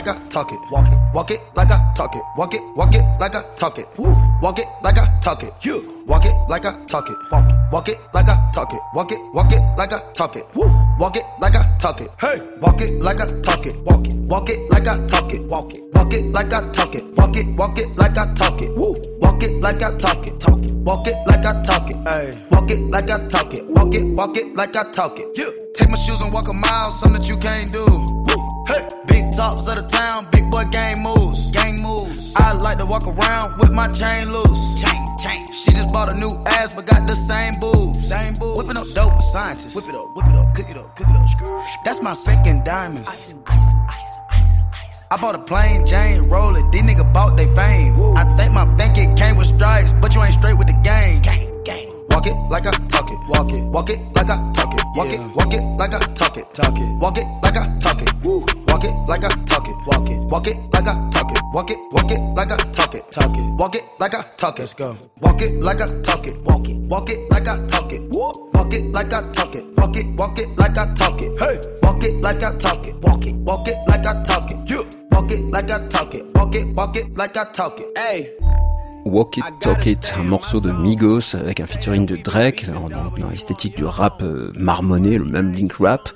[0.05, 0.59] Like I talk it.
[0.71, 0.97] Walk it.
[1.13, 2.23] Walk it like I talk it.
[2.35, 2.61] Walk it.
[2.75, 3.85] Walk it like I talk it.
[3.97, 4.15] Woo.
[4.41, 5.53] Walk it like I talk it.
[5.61, 6.03] You.
[6.07, 7.17] Walk it like I talk it.
[7.31, 7.55] Walk it.
[7.71, 8.79] Walk it like I talk it.
[8.95, 9.19] Walk it.
[9.33, 10.45] Walk it like I talk it.
[10.55, 10.63] Woo.
[10.97, 12.09] walk it like I talk it.
[12.19, 13.77] Hey, walk it like I talk it.
[13.81, 15.41] Walk it, walk it like I talk it.
[15.43, 17.03] Walk it, walk it like I talk it.
[17.15, 18.75] Walk it, walk it like I talk it.
[18.75, 20.39] Woo, walk it like I talk it.
[20.39, 21.97] Talk it, walk it like I talk it.
[22.07, 23.65] Hey, walk it like I talk it.
[23.67, 25.27] Walk it, walk it like I talk it.
[25.35, 25.49] Yeah.
[25.75, 27.85] Take my shoes and walk a mile, something that you can't do.
[27.85, 31.51] Woo, hey, big talks of the town, big boy gang moves.
[31.51, 32.33] Gang moves.
[32.35, 34.81] I like to walk around with my chain loose.
[34.81, 35.47] Chain, chain.
[35.53, 38.07] She just bought a new ass, but got the same boobs.
[38.07, 38.57] Same boobs.
[38.57, 39.75] Whipping up dope with scientists.
[39.75, 41.27] Whip it up, whip it up, cook it up, cook it up.
[41.85, 43.09] That's my second diamonds.
[43.09, 45.03] Ice, ice, ice, ice, ice.
[45.11, 46.71] I bought a plain Jane, roll it.
[46.71, 47.93] These niggas bought they fame.
[48.15, 51.21] I think my think it came with stripes, but you ain't straight with the game.
[51.21, 51.50] Gang.
[52.11, 53.19] Walk it like I talk it.
[53.29, 53.63] Walk it.
[53.65, 54.83] Walk it like I talk it.
[54.95, 55.19] Walk it.
[55.35, 56.53] Walk it like I talk it.
[56.53, 56.99] Talk it.
[56.99, 58.13] Walk it like I talk it.
[58.21, 58.45] Woo.
[58.67, 59.75] Walk it like I talk it.
[59.87, 60.19] Walk it.
[60.31, 61.41] Walk it like I talk it.
[61.53, 61.77] Walk it.
[61.91, 63.11] Walk it like I talk it.
[63.11, 63.55] Talk it.
[63.57, 64.61] Walk it like I talk it.
[64.61, 64.97] Let's go.
[65.21, 66.37] Walk it like I talk it.
[66.43, 66.77] Walk it.
[66.89, 68.01] Walk it like I talk it.
[68.11, 69.65] Walk it like I talk it.
[69.77, 70.05] Walk it.
[70.17, 71.39] Walk it like I talk it.
[71.39, 71.59] Hey.
[71.83, 72.95] Walk it like I talk it.
[73.01, 73.35] Walk it.
[73.35, 74.69] Walk it like I talk it.
[74.69, 74.87] You.
[75.11, 76.25] Walk it like I talk it.
[76.35, 76.67] Walk it.
[76.75, 77.97] Walk it like I talk it.
[77.97, 78.31] Hey.
[79.05, 82.89] Walk It Talk It, un morceau de Migos avec un featuring de Drake dans,
[83.29, 86.09] l'esthétique du rap euh, marmonné, le même link rap,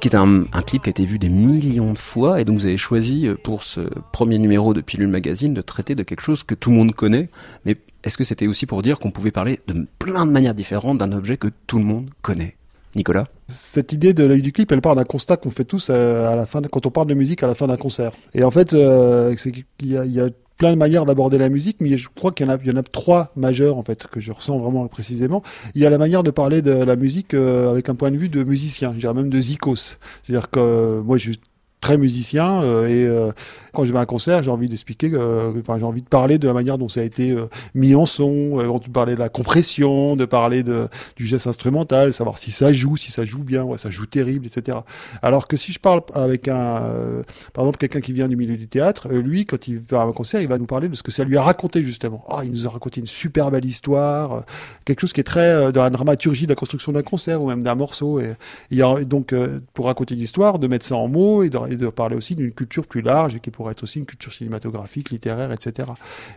[0.00, 2.66] qui est un, clip qui a été vu des millions de fois et donc vous
[2.66, 3.80] avez choisi euh, pour ce
[4.12, 7.28] premier numéro de Pilule Magazine de traiter de quelque chose que tout le monde connaît,
[7.64, 10.98] mais est-ce que c'était aussi pour dire qu'on pouvait parler de plein de manières différentes
[10.98, 12.56] d'un objet que tout le monde connaît?
[12.96, 13.26] Nicolas?
[13.46, 16.34] Cette idée de l'œil du clip, elle part d'un constat qu'on fait tous euh, à
[16.34, 18.10] la fin, quand on parle de musique à la fin d'un concert.
[18.34, 20.28] Et en fait, il y a
[20.60, 22.76] plein de manières d'aborder la musique, mais je crois qu'il y en a, y en
[22.76, 25.42] a trois majeures en fait que je ressens vraiment précisément.
[25.74, 28.18] Il y a la manière de parler de la musique euh, avec un point de
[28.18, 29.96] vue de musicien, je dirais même de zikos.
[30.22, 31.40] C'est-à-dire que euh, moi, je suis
[31.80, 33.32] très musicien euh, et euh,
[33.72, 36.38] quand je vais à un concert, j'ai envie d'expliquer, euh, enfin j'ai envie de parler
[36.38, 39.18] de la manière dont ça a été euh, mis en son, euh, de parler de
[39.18, 43.42] la compression, de parler de, du geste instrumental, savoir si ça joue, si ça joue
[43.42, 44.78] bien, ouais, ça joue terrible, etc.
[45.22, 48.56] Alors que si je parle avec un, euh, par exemple quelqu'un qui vient du milieu
[48.56, 51.02] du théâtre, lui quand il va à un concert, il va nous parler de ce
[51.02, 52.24] que ça lui a raconté justement.
[52.28, 54.40] Oh, il nous a raconté une super belle histoire, euh,
[54.84, 57.62] quelque chose qui est très dans la dramaturgie de la construction d'un concert ou même
[57.62, 58.20] d'un morceau.
[58.20, 59.34] Et, a donc
[59.74, 62.86] pour raconter l'histoire, de mettre ça en mots et de, et parler aussi d'une culture
[62.86, 65.90] plus large et qui pourrait être aussi une culture cinématographique, littéraire, etc.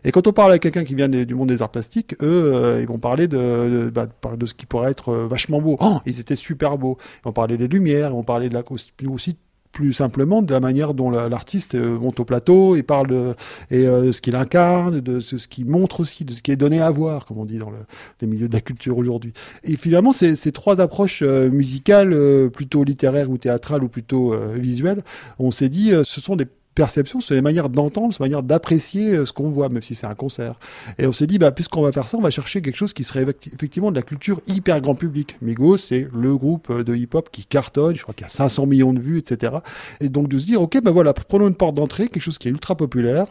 [0.03, 2.81] Et quand on parle avec quelqu'un qui vient du monde des arts plastiques, eux, euh,
[2.81, 5.77] ils vont parler de, de, bah, de- ce qui pourrait être euh, vachement beau.
[5.79, 6.97] Oh, ils étaient super beaux.
[7.21, 8.63] Ils vont parler des lumières, ils vont parler de la
[9.07, 9.37] aussi
[9.71, 13.35] plus simplement de la manière dont la- l'artiste euh, monte au plateau et parle de,
[13.71, 16.81] et, ce qu'il incarne, de ce, ce qu'il montre aussi, de ce qui est donné
[16.81, 17.77] à voir, comme on dit dans le,
[18.19, 19.31] les milieux de la culture aujourd'hui.
[19.63, 22.13] Et finalement, ces, trois approches musicales,
[22.51, 25.01] plutôt littéraires ou théâtrales ou plutôt visuelles,
[25.39, 29.15] on s'est dit, ce sont des perceptions, c'est des manières d'entendre, c'est des manières d'apprécier
[29.15, 30.55] euh, ce qu'on voit, même si c'est un concert.
[30.97, 33.03] Et on s'est dit, bah, puisqu'on va faire ça, on va chercher quelque chose qui
[33.03, 35.37] serait effecti- effectivement de la culture hyper grand public.
[35.41, 38.65] Migos, c'est le groupe euh, de hip-hop qui cartonne, je crois qu'il y a 500
[38.65, 39.57] millions de vues, etc.
[40.01, 42.47] Et donc de se dire, ok, ben voilà, prenons une porte d'entrée, quelque chose qui
[42.47, 43.27] est ultra populaire.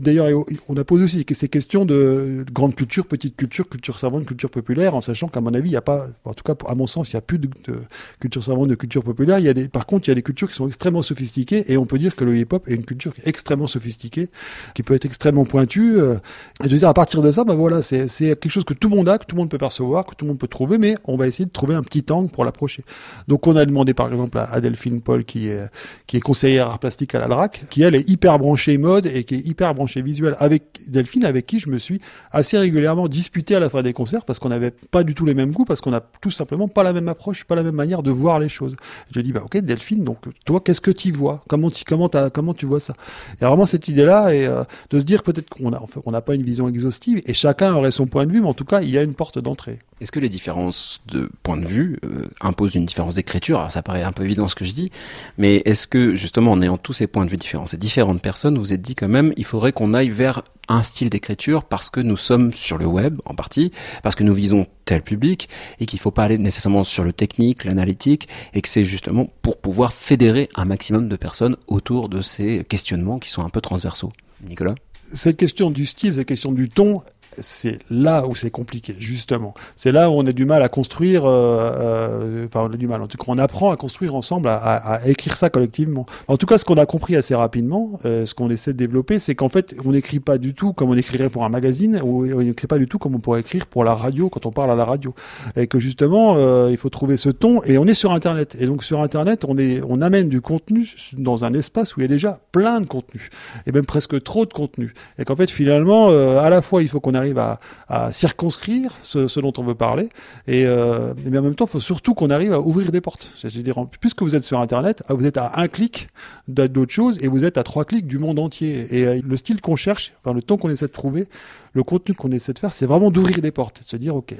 [0.00, 0.28] D'ailleurs,
[0.68, 4.94] on a posé aussi ces questions de grande culture, petite culture, culture savante, culture populaire,
[4.94, 7.12] en sachant qu'à mon avis, il n'y a pas, en tout cas, à mon sens,
[7.12, 7.80] il n'y a plus de, de
[8.18, 9.38] culture savante, de culture populaire.
[9.38, 11.72] Il y a des, par contre, il y a des cultures qui sont extrêmement sophistiquées,
[11.72, 14.28] et on peut dire que le hip-hop une culture extrêmement sophistiquée,
[14.74, 15.98] qui peut être extrêmement pointue.
[15.98, 16.16] euh,
[16.64, 18.96] et de dire, à partir de ça, ben voilà, c'est quelque chose que tout le
[18.96, 20.96] monde a, que tout le monde peut percevoir, que tout le monde peut trouver, mais
[21.04, 22.84] on va essayer de trouver un petit angle pour l'approcher.
[23.28, 25.68] Donc, on a demandé, par exemple, à, Delphine Paul, qui est,
[26.06, 29.24] qui est conseillère art plastique à la DRAC, qui elle est hyper branchée mode et
[29.24, 32.00] qui est hyper branchée visuelle avec Delphine, avec qui je me suis
[32.30, 35.34] assez régulièrement disputé à la fin des concerts parce qu'on n'avait pas du tout les
[35.34, 38.02] mêmes goûts, parce qu'on a tout simplement pas la même approche, pas la même manière
[38.02, 38.76] de voir les choses.
[39.10, 41.42] Je dis bah ok Delphine, donc toi qu'est-ce que tu vois?
[41.48, 42.94] Comment tu comment comment tu vois ça
[43.38, 45.80] Il y a vraiment cette idée là et euh, de se dire peut-être qu'on a
[45.80, 48.42] en fait, on n'a pas une vision exhaustive et chacun aurait son point de vue,
[48.42, 49.78] mais en tout cas il y a une porte d'entrée.
[50.00, 53.58] Est-ce que les différences de point de vue euh, imposent une différence d'écriture?
[53.58, 54.90] Alors ça paraît un peu évident ce que je dis,
[55.36, 58.58] mais est-ce que justement en ayant tous ces points de vue différents, ces différentes personnes,
[58.58, 62.00] vous êtes dit quand même il faudrait qu'on aille vers un style d'écriture parce que
[62.00, 63.72] nous sommes sur le web en partie,
[64.02, 65.48] parce que nous visons tel public
[65.80, 69.58] et qu'il faut pas aller nécessairement sur le technique, l'analytique et que c'est justement pour
[69.58, 74.12] pouvoir fédérer un maximum de personnes autour de ces questionnements qui sont un peu transversaux?
[74.48, 74.74] Nicolas?
[75.12, 77.02] Cette question du style, cette question du ton,
[77.40, 79.54] c'est là où c'est compliqué, justement.
[79.76, 82.86] C'est là où on a du mal à construire, euh, euh, enfin on a du
[82.86, 86.06] mal, en tout cas on apprend à construire ensemble, à, écrire ça collectivement.
[86.28, 89.18] En tout cas, ce qu'on a compris assez rapidement, euh, ce qu'on essaie de développer,
[89.18, 92.24] c'est qu'en fait, on n'écrit pas du tout comme on écrirait pour un magazine, ou
[92.26, 94.70] on n'écrit pas du tout comme on pourrait écrire pour la radio quand on parle
[94.70, 95.14] à la radio.
[95.56, 96.36] Et que justement,
[96.68, 98.56] il faut trouver ce ton, et on est sur Internet.
[98.60, 99.56] Et donc sur Internet, on,
[99.88, 103.30] on amène du contenu dans un espace où il y a déjà plein de contenu,
[103.66, 104.94] et même presque trop de contenu.
[105.18, 109.52] Et qu'en fait, finalement, à la fois, il faut qu'on arrive à, circonscrire ce, dont
[109.58, 110.08] on veut parler.
[110.46, 113.30] Et, euh, mais en même temps, il faut surtout qu'on arrive à ouvrir des portes.
[113.40, 116.08] C'est-à-dire, puisque vous êtes sur Internet, vous êtes à un clic
[116.48, 118.86] d'a- d'autres choses et vous êtes à trois clics du monde entier.
[118.90, 121.28] Et euh, le style qu'on cherche, enfin le temps qu'on essaie de trouver,
[121.72, 124.34] le contenu qu'on essaie de faire, c'est vraiment d'ouvrir des portes, de se dire ok.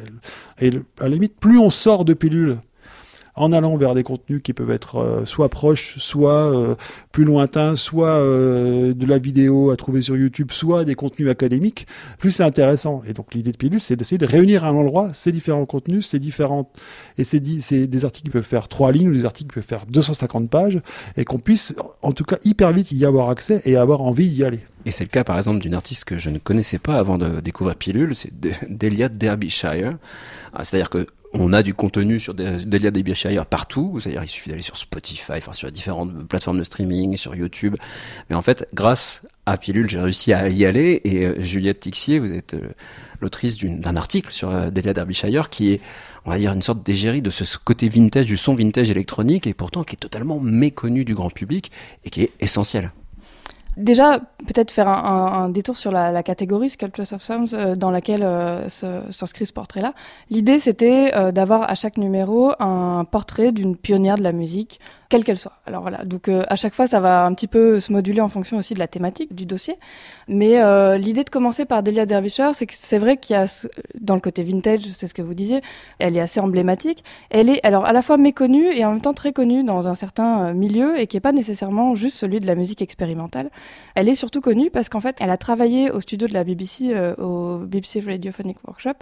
[0.60, 2.58] Et à la limite, plus on sort de pilules
[3.42, 6.74] en allant vers des contenus qui peuvent être euh, soit proches, soit euh,
[7.12, 11.86] plus lointains, soit euh, de la vidéo à trouver sur YouTube, soit des contenus académiques,
[12.18, 13.02] plus c'est intéressant.
[13.06, 16.06] Et donc l'idée de Pilule, c'est d'essayer de réunir à un endroit ces différents contenus,
[16.06, 16.68] ces différentes
[17.18, 19.86] et c'est des articles qui peuvent faire trois lignes ou des articles qui peuvent faire
[19.86, 20.80] 250 pages
[21.16, 24.44] et qu'on puisse, en tout cas, hyper vite y avoir accès et avoir envie d'y
[24.44, 24.60] aller.
[24.86, 27.40] Et c'est le cas par exemple d'une artiste que je ne connaissais pas avant de
[27.40, 29.98] découvrir Pilule, c'est De- Delia Derbyshire.
[30.54, 34.50] Ah, C'est-à-dire que on a du contenu sur De- Delia Derbyshire partout, c'est-à-dire il suffit
[34.50, 37.76] d'aller sur Spotify, enfin sur différentes plateformes de streaming, sur YouTube.
[38.28, 41.00] Mais en fait, grâce à Pilule, j'ai réussi à y aller.
[41.04, 42.70] Et euh, Juliette Tixier, vous êtes euh,
[43.20, 45.80] l'autrice d'un article sur euh, Delia Derbyshire qui est,
[46.24, 49.54] on va dire, une sorte d'égérie de ce côté vintage, du son vintage électronique, et
[49.54, 51.70] pourtant qui est totalement méconnu du grand public
[52.04, 52.90] et qui est essentiel.
[53.80, 58.68] Déjà, peut-être faire un, détour sur la, catégorie Sculptures of Sounds euh, dans laquelle euh,
[58.68, 59.94] s'inscrit ce portrait-là.
[60.28, 65.24] L'idée, c'était euh, d'avoir à chaque numéro un portrait d'une pionnière de la musique, quelle
[65.24, 65.52] qu'elle soit.
[65.66, 68.28] Alors voilà, donc euh, à chaque fois, ça va un petit peu se moduler en
[68.28, 69.76] fonction aussi de la thématique du dossier.
[70.28, 73.66] Mais euh, l'idée de commencer par Delia Derbyshire, c'est que c'est vrai qu'il y a
[74.00, 75.62] dans le côté vintage, c'est ce que vous disiez,
[75.98, 77.02] elle est assez emblématique.
[77.30, 79.96] Elle est alors à la fois méconnue et en même temps très connue dans un
[79.96, 83.50] certain euh, milieu et qui est pas nécessairement juste celui de la musique expérimentale.
[83.96, 86.92] Elle est surtout connue parce qu'en fait, elle a travaillé au studio de la BBC,
[86.94, 88.94] euh, au BBC Radiophonic Workshop,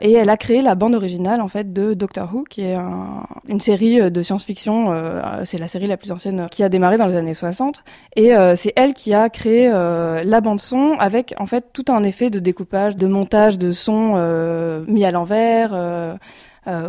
[0.00, 3.26] et elle a créé la bande originale en fait de Doctor Who, qui est un-
[3.48, 4.92] une série euh, de science-fiction.
[4.92, 7.82] euh, c'est la série la plus ancienne euh, qui a démarré dans les années 60,
[8.16, 12.30] et c'est elle qui a créé la bande son avec en fait tout un effet
[12.30, 13.70] de découpage, de montage de
[14.16, 15.72] euh, mis à l'envers.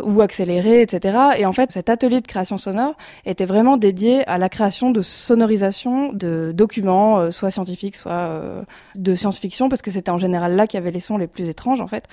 [0.04, 1.18] ou accéléré, etc.
[1.36, 2.94] Et en fait, cet atelier de création sonore
[3.26, 8.40] était vraiment dédié à la création de sonorisation de documents, soit scientifiques, soit
[8.94, 11.50] de science-fiction, parce que c'était en général là qu'il y avait les sons les plus
[11.50, 12.04] étranges, en fait.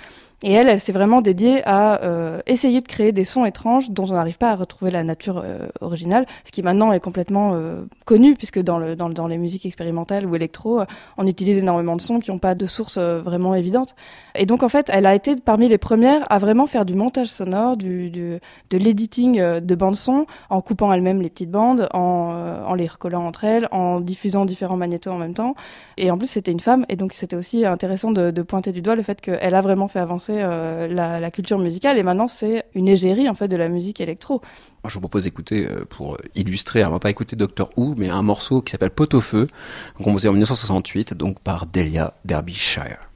[0.45, 4.03] Et elle, elle s'est vraiment dédiée à euh, essayer de créer des sons étranges dont
[4.09, 7.83] on n'arrive pas à retrouver la nature euh, originale, ce qui maintenant est complètement euh,
[8.03, 10.81] connu, puisque dans, le, dans, le- dans les musiques expérimentales ou électro,
[11.17, 13.95] on utilise énormément de sons qui n'ont pas de source vraiment évidente.
[14.35, 17.27] Et donc, en fait, elle a été parmi les premières à vraiment faire du montage
[17.27, 18.39] sonore, du, de
[18.77, 22.33] l'editing de bandes son, en coupant elle-même les petites bandes, en,
[22.67, 25.55] en les recollant entre elles, en diffusant différents magnétos en même temps.
[25.95, 28.95] Et en plus, c'était une femme, et donc c'était aussi intéressant de pointer du doigt
[28.95, 32.87] le fait qu'elle a vraiment fait avancer euh, la, culture musicale, et maintenant c'est une
[32.87, 34.41] égérie en fait de la musique électro.
[34.85, 38.09] Je vous propose d'écouter, euh, pour illustrer, alors on va pas écouter Doctor Who, mais
[38.09, 39.47] un morceau qui s'appelle Pot au feu,
[39.97, 43.12] composé en 1968, donc par Delia Derbyshire.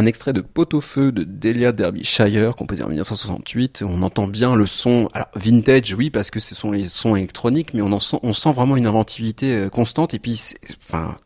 [0.00, 3.84] Un extrait de Pot-au-feu de Delia Derbyshire, composé en 1968.
[3.86, 7.82] On entend bien le son, vintage, oui, parce que ce sont les sons électroniques, mais
[7.82, 10.14] on en sent, vraiment une inventivité euh, constante.
[10.14, 10.40] Et puis,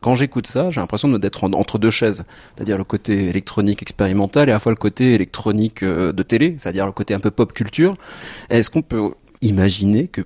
[0.01, 4.49] quand j'écoute ça, j'ai l'impression d'être en- entre deux chaises, c'est-à-dire le côté électronique expérimental
[4.49, 7.31] et à la fois le côté électronique euh, de télé, c'est-à-dire le côté un peu
[7.31, 7.95] pop culture.
[8.49, 9.11] Est-ce qu'on peut
[9.41, 10.21] imaginer que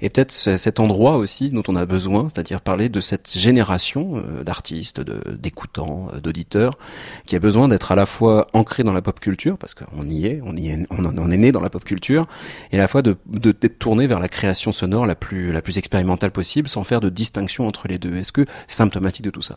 [0.00, 4.16] Et peut-être ce- cet endroit aussi dont on a besoin, c'est-à-dire parler de cette génération
[4.16, 6.78] euh, d'artistes, d'écoutants, euh, d'auditeurs,
[7.26, 10.26] qui a besoin d'être à la fois ancré dans la pop culture, parce qu'on y
[10.26, 12.26] est, on y est, en est né dans la pop culture,
[12.72, 16.68] et à la fois de d'être tourné vers la création sonore la plus expérimentale possible,
[16.68, 18.16] sans faire de distinction entre les deux.
[18.16, 19.56] Est-ce que symptomatique de tout ça,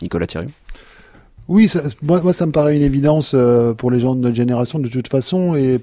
[0.00, 0.48] Nicolas Thierry?
[1.48, 1.70] Oui,
[2.02, 5.08] moi, ça me paraît une évidence euh, pour les gens de notre génération de toute
[5.08, 5.78] façon, et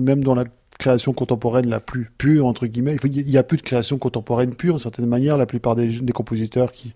[0.00, 0.44] même dans la
[0.84, 4.74] création contemporaine la plus pure entre guillemets, il y a plus de création contemporaine pure,
[4.74, 5.38] d'une certaine manière.
[5.38, 6.92] La plupart des, compositeurs qui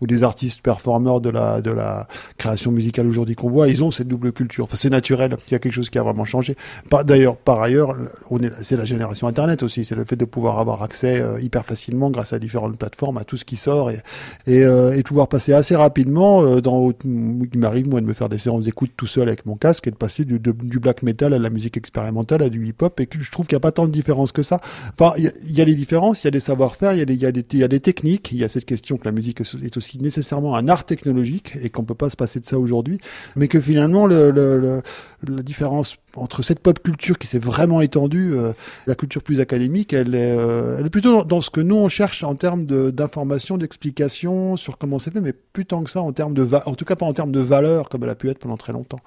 [0.00, 2.06] ou des artistes performeurs de la de la
[2.38, 4.64] création musicale aujourd'hui qu'on voit, ils ont cette double culture.
[4.64, 5.36] Enfin, c'est naturel.
[5.48, 6.56] Il y a quelque chose qui a vraiment changé.
[7.04, 7.96] D'ailleurs, par ailleurs,
[8.30, 9.84] on est c'est la génération Internet aussi.
[9.84, 13.24] C'est le fait de pouvoir avoir accès euh, hyper facilement grâce à différentes plateformes à
[13.24, 13.98] tout ce qui sort et
[14.46, 18.38] et, euh, pouvoir passer assez rapidement euh, dans il m'arrive moi de me faire des
[18.38, 20.38] séances d'écoute tout seul avec mon casque et de passer du
[20.78, 23.56] black metal à la musique expérimentale à du hip hop et que je trouve qu'il
[23.56, 24.60] n'y a pas tant de différence que ça
[24.92, 27.04] enfin il y, a- y des différences il y a des savoir-faire il y a
[27.04, 30.54] des y y techniques il y a cette question que la musique est aussi nécessairement
[30.56, 32.98] un art technologique et qu'on peut pas se passer de ça aujourd'hui
[33.36, 34.82] mais que finalement le, le, le-
[35.28, 38.52] la différence entre cette pop culture qui s'est vraiment étendue, euh,
[38.86, 42.34] la culture plus académique, elle est, euh, plutôt dans, ce que nous on cherche en
[42.34, 46.34] termes de- d'information, d'explication sur comment c'est fait, mais plus tant que ça en termes
[46.34, 48.56] de, en tout cas pas en termes de valeur comme elle a pu être pendant
[48.56, 49.00] très longtemps.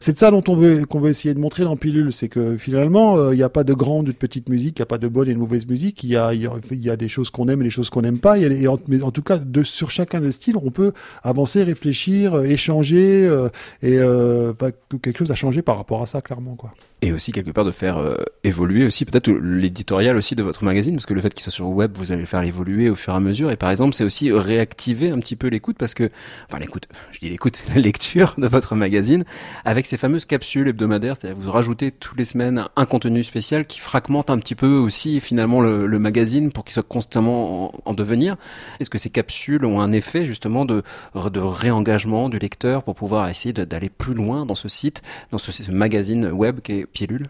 [0.00, 2.56] C'est de ça dont on veut qu'on veut essayer de montrer dans Pilule, c'est que
[2.56, 4.86] finalement euh, il n'y a pas de grande ou de petite musique, il n'y a
[4.86, 7.48] pas de bonne et de mauvaise musique, il y a, y a, des choses qu'on
[7.48, 10.20] aime et des choses qu'on n'aime pas, et en, mais en tout cas sur chacun
[10.20, 10.92] des styles on peut
[11.22, 13.48] avancer, réfléchir, euh, échanger euh,
[13.80, 14.52] et euh,
[14.90, 16.74] que quelque chose a changé par rapport à ça clairement quoi.
[17.02, 20.94] Et aussi quelque part de faire euh, évoluer aussi peut-être l'éditorial aussi de votre magazine,
[20.94, 23.12] parce que le fait qu'il soit sur web, vous allez le faire évoluer au fur
[23.12, 23.50] et à mesure.
[23.50, 26.10] Et par exemple, c'est aussi réactiver un petit peu l'écoute, parce que,
[26.48, 29.24] enfin l'écoute, je dis l'écoute, la lecture de votre magazine,
[29.66, 33.78] avec ces fameuses capsules hebdomadaires, c'est-à-dire vous rajoutez toutes les semaines un contenu spécial qui
[33.78, 38.36] fragmente un petit peu aussi finalement le, magazine pour qu'il soit constamment en, en devenir.
[38.80, 40.82] Est-ce que ces capsules ont un effet justement de,
[41.14, 45.52] de réengagement du lecteur pour pouvoir essayer d'aller plus loin dans ce site, dans ce,
[45.52, 47.26] ce magazine web qui est Pilule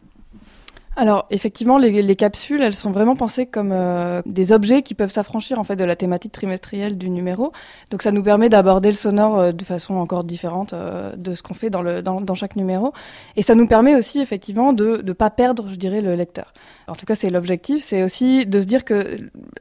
[0.99, 5.11] Alors effectivement, les, les capsules, elles sont vraiment pensées comme euh, des objets qui peuvent
[5.11, 7.53] s'affranchir en fait de la thématique trimestrielle du numéro.
[7.91, 11.43] Donc ça nous permet d'aborder le sonore euh, de façon encore différente euh, de ce
[11.43, 12.95] qu'on fait dans, chaque numéro.
[13.37, 16.55] Et ça nous permet aussi effectivement de ne pas perdre, je dirais, le lecteur.
[16.89, 17.83] En tout cas, c'est l'objectif.
[17.83, 19.19] C'est aussi de se dire que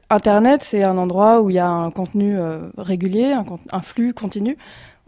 [0.08, 2.38] Internet, c'est un endroit où il y a un contenu
[2.78, 3.34] régulier,
[3.72, 4.56] un flux continu.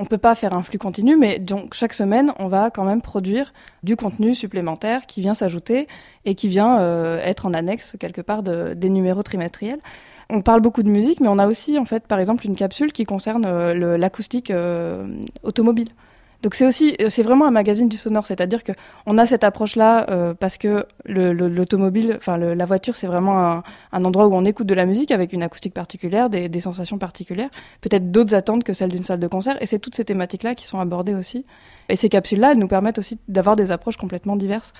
[0.00, 3.02] On peut pas faire un flux continu, mais donc chaque semaine, on va quand même
[3.02, 5.88] produire du contenu supplémentaire qui vient s'ajouter
[6.24, 9.80] et qui vient euh, être en annexe quelque part de, des numéros trimestriels.
[10.30, 12.92] On parle beaucoup de musique, mais on a aussi en fait, par exemple, une capsule
[12.92, 15.04] qui concerne euh, l'acoustique euh,
[15.42, 15.88] automobile.
[16.42, 18.70] Donc c'est aussi, c'est vraiment un magazine du sonore, c'est-à-dire que
[19.06, 23.62] on a cette approche-là euh, parce que le- le- l'automobile, enfin la voiture, c'est vraiment
[23.92, 27.50] un, endroit où on écoute de la musique avec une acoustique particulière, des, sensations particulières,
[27.80, 30.66] peut-être d'autres attentes que celles d'une salle de concert, et c'est toutes ces thématiques-là qui
[30.66, 31.44] sont abordées aussi.
[31.88, 34.72] Et ces capsules-là, elles nous permettent aussi d'avoir des approches complètement diverses,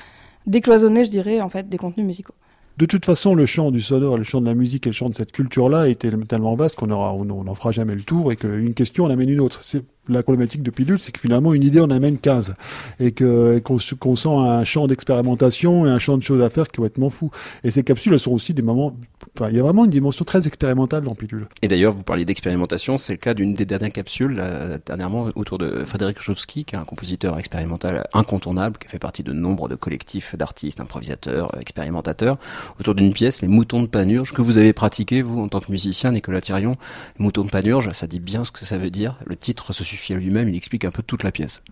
[0.47, 2.35] décloisonner, je dirais, en fait, des contenus musicaux.
[2.77, 5.09] De toute façon, le champ du sonore, le champ de la musique et le champ
[5.09, 8.31] de cette culture-là est tel- tellement vaste qu'on aura, on n'en fera jamais le tour
[8.31, 9.65] et qu'une question en amène une autre.
[10.09, 12.55] La problématique de Pilule, c'est que finalement une idée en amène 15
[13.01, 16.77] et qu'on sent un champ d'expérimentation et un champ de choses à faire qui est
[16.77, 17.31] complètement fou.
[17.65, 18.97] Et ces capsules, elles sont aussi des moments.
[19.37, 21.47] Enfin, il y a vraiment une dimension très expérimentale dans Pilule.
[21.63, 24.43] Et d'ailleurs, vous parliez d'expérimentation, c'est le cas d'une des dernières capsules,
[24.87, 29.33] dernièrement, autour de Frédéric Jowski, qui est un compositeur expérimental incontournable, qui fait partie de
[29.33, 32.39] nombre de collectifs d'artistes, improvisateurs, expérimentateurs,
[32.81, 35.71] autour d'une pièce, Les Moutons de Panurge, que vous avez pratiqué, vous, en tant que
[35.71, 36.77] musicien, Nicolas Thirion.
[37.19, 39.17] Les Moutons de Panurge, ça dit bien ce que ça veut dire.
[39.27, 41.63] Le titre se suffit lui-même, il explique un peu toute la pièce.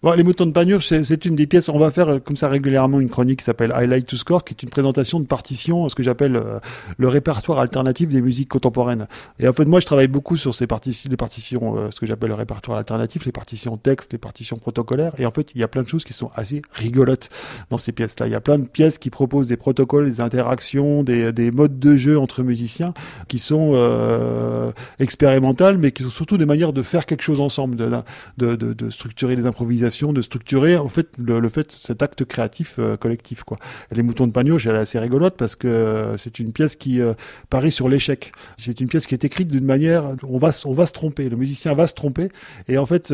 [0.00, 1.68] Bon, les moutons de Panurge, c'est c'est une des pièces.
[1.68, 4.54] On va faire euh, comme ça régulièrement une chronique qui s'appelle Highlight to Score, qui
[4.54, 6.60] est une présentation de partitions, ce que j'appelle euh,
[6.98, 9.08] le répertoire alternatif des musiques contemporaines.
[9.40, 12.06] Et en fait, moi, je travaille beaucoup sur ces partitions, les partitions, euh, ce que
[12.06, 15.14] j'appelle le répertoire alternatif, les partitions textes, les partitions protocolaires.
[15.18, 17.28] Et en fait, il y a plein de choses qui sont assez rigolotes
[17.70, 18.28] dans ces pièces-là.
[18.28, 21.80] Il y a plein de pièces qui proposent des protocoles, des interactions, des, des modes
[21.80, 22.94] de jeu entre musiciens
[23.26, 24.70] qui sont euh,
[25.00, 27.90] expérimentales, mais qui sont surtout des manières de faire quelque chose ensemble, de,
[28.36, 32.76] de, de, de structurer les improvisations de structurer en fait le, fait cet acte créatif
[32.78, 33.56] euh, collectif quoi.
[33.90, 37.14] Les moutons de Pagnoche, elle assez rigolote parce que euh, c'est une pièce qui euh,
[37.50, 38.32] parie sur l'échec.
[38.56, 41.36] C'est une pièce qui est écrite d'une manière on va on va se tromper, le
[41.36, 42.28] musicien va se tromper
[42.68, 43.12] et en fait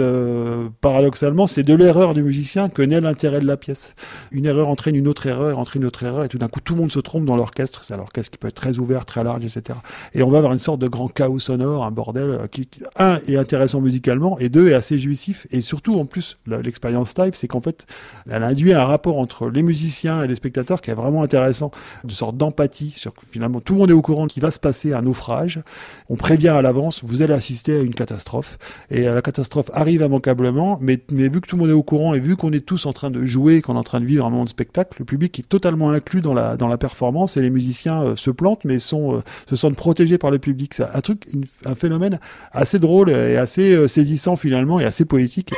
[0.81, 3.95] paradoxalement c'est de l'erreur du musicien que naît l'intérêt de la pièce.
[4.33, 6.75] Une erreur entraîne une autre erreur, entraîne une autre erreur et tout d'un coup tout
[6.75, 7.85] le monde se trompe dans l'orchestre.
[7.85, 9.79] C'est un orchestre qui peut être très ouvert, très large, etc.
[10.15, 13.19] Et on va avoir une sorte de grand chaos sonore, un bordel qui, qui, un,
[13.29, 15.47] est intéressant musicalement, et deux, est assez jouissif.
[15.51, 17.87] Et surtout, en plus, la- l'expérience live, c'est qu'en fait,
[18.31, 21.71] elle induit un rapport entre les musiciens et les spectateurs qui est vraiment intéressant,
[22.05, 24.61] une sorte d'empathie sur que finalement tout le monde est au courant qu'il va se
[24.61, 25.61] passer un naufrage.
[26.09, 28.59] On prévient à l'avance, vous allez assister à une catastrophe,
[28.91, 32.21] et la catastrophe arrive immanquablement, mais, vu que tout le monde est au courant et
[32.21, 34.31] vu qu'on est tous en train de jouer, qu'on est en train de vivre un
[34.31, 38.17] moment de spectacle, le public est totalement inclus dans la, performance et les musiciens euh,
[38.17, 40.75] se plantent, mais sont, euh, se sentent protégés par le public.
[40.75, 41.27] C'est un truc,
[41.65, 42.19] un phénomène
[42.53, 45.55] assez drôle et assez euh, saisissant finalement et assez poétique.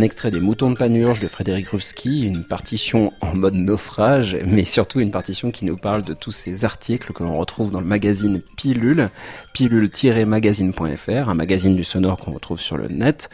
[0.00, 4.64] Un extrait des Moutons de Panurge de Frédéric Ruffsky, une partition en mode naufrage, mais
[4.64, 7.86] surtout une partition qui nous parle de tous ces articles que l'on retrouve dans le
[7.86, 9.10] magazine Pilule,
[9.52, 13.28] pilule-magazine.fr, un magazine du sonore qu'on retrouve sur le net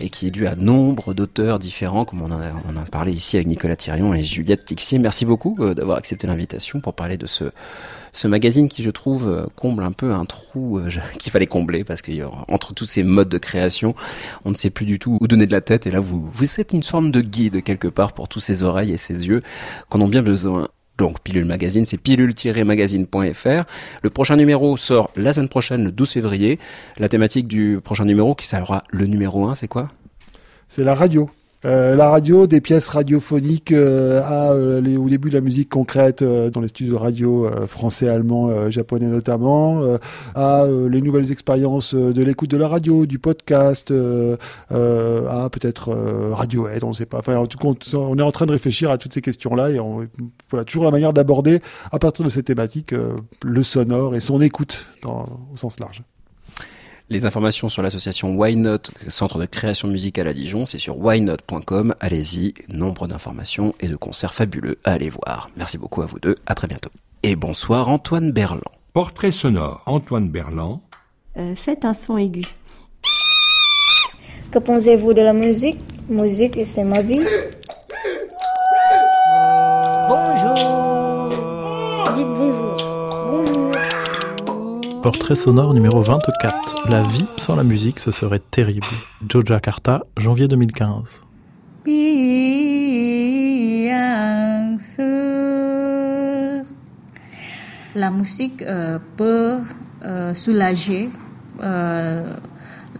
[0.00, 3.12] et qui est dû à nombre d'auteurs différents, comme on en, a, on a parlé
[3.12, 4.98] ici avec Nicolas Thirion et Juliette Tixier.
[4.98, 7.52] Merci beaucoup euh, d'avoir accepté l'invitation pour parler de ce,
[8.12, 10.88] ce magazine qui, je trouve, euh, comble un peu un trou euh,
[11.18, 13.94] qu'il fallait combler parce qu'entre tous ces modes de création,
[14.44, 15.86] on ne sait plus du tout où donner de la tête.
[15.86, 18.92] Et là, vous, vous êtes une forme de guide quelque part pour tous ces oreilles
[18.92, 19.42] et ces yeux
[19.88, 20.68] qu'on a bien besoin.
[20.98, 23.64] Donc, Pilule Magazine, c'est pilule-magazine.fr.
[24.02, 26.58] Le prochain numéro sort la semaine prochaine, le 12 février.
[26.98, 29.88] La thématique du prochain numéro, qui sera le numéro 1, c'est quoi?
[30.68, 31.30] C'est la radio.
[31.66, 35.68] Euh, la radio, des pièces radiophoniques euh, à, euh, les- au début de la musique
[35.68, 39.82] concrète euh, dans les studios de radio euh, français, allemands, euh, japonais notamment,
[40.34, 43.92] à les nouvelles expériences de l'écoute de la radio, du podcast,
[44.70, 45.92] à peut-être
[46.32, 47.18] Radiohead, on ne sait pas.
[47.18, 49.80] Enfin, en tout cas, on- est en train de réfléchir à toutes ces questions-là et
[49.80, 50.06] on,
[50.50, 51.60] voilà toujours la manière d'aborder
[51.92, 52.94] à partir de ces thématiques
[53.44, 56.02] le sonore et son écoute dans, au sens large.
[57.12, 61.92] Les informations sur l'association Why Not, centre de création musicale à Dijon, c'est sur whynot.com.
[61.98, 65.50] Allez-y, nombre d'informations et de concerts fabuleux à aller voir.
[65.56, 66.90] Merci beaucoup à vous deux, à très bientôt.
[67.24, 68.62] Et bonsoir Antoine Berland.
[68.92, 70.82] Portrait sonore, Antoine Berland.
[71.36, 72.44] Euh, faites un son aigu.
[74.52, 75.80] Que pensez-vous de la musique?
[76.08, 77.26] Musique, c'est ma vie.
[80.06, 80.54] Bonjour.
[82.14, 82.76] Dites bonjour.
[82.76, 82.89] Bonjour.
[85.02, 86.90] Portrait sonore numéro 24.
[86.90, 88.86] La vie sans la musique, ce serait terrible.
[89.26, 91.22] Joe Jakarta, janvier 2015.
[91.84, 91.96] Bien
[94.78, 95.04] sûr.
[97.94, 99.60] La musique euh, peut
[100.04, 101.08] euh, soulager
[101.62, 102.36] euh,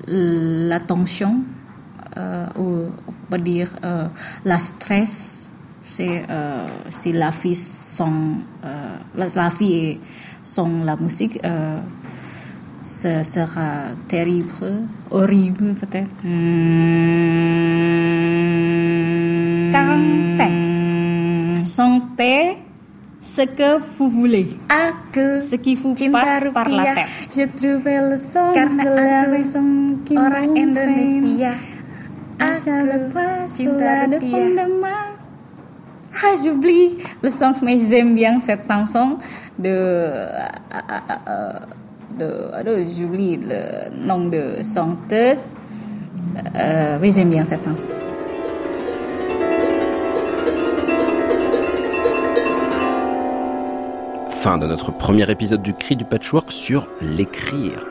[0.06, 1.42] la tension
[2.58, 3.70] ou on peut dire
[4.44, 5.50] la stress.
[5.84, 6.24] C'est
[7.12, 7.56] la vie
[9.14, 10.00] la, vie et
[10.42, 11.80] sans la musique euh,
[12.84, 16.10] ce sera terrible, horrible peut-être.
[19.72, 21.64] 45.
[21.64, 22.56] Chantez
[23.20, 24.48] ce que vous voulez.
[24.68, 26.94] Aku ce qui vous cinta passe par la rupiah.
[26.94, 27.06] tête.
[27.30, 31.52] Je trouvais le son Karena aku qui orang Indonesia.
[32.40, 35.09] Asal lepas Cinta rupiah.
[36.22, 39.16] Ah, j'oublie le son, mais j'aime bien cette chanson
[39.58, 40.26] de.
[42.18, 45.54] j'oublie le nom de chanteuse.
[46.54, 47.86] Euh, j'aime bien cette chanson.
[54.30, 57.86] Fin de notre premier épisode du Cri du Patchwork sur l'écrire.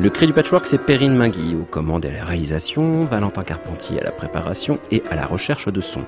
[0.00, 4.00] Le Cri du Patchwork, c'est Perrine Mingui aux commandes et à la réalisation, Valentin Carpentier
[4.00, 6.02] à la préparation et à la recherche de son.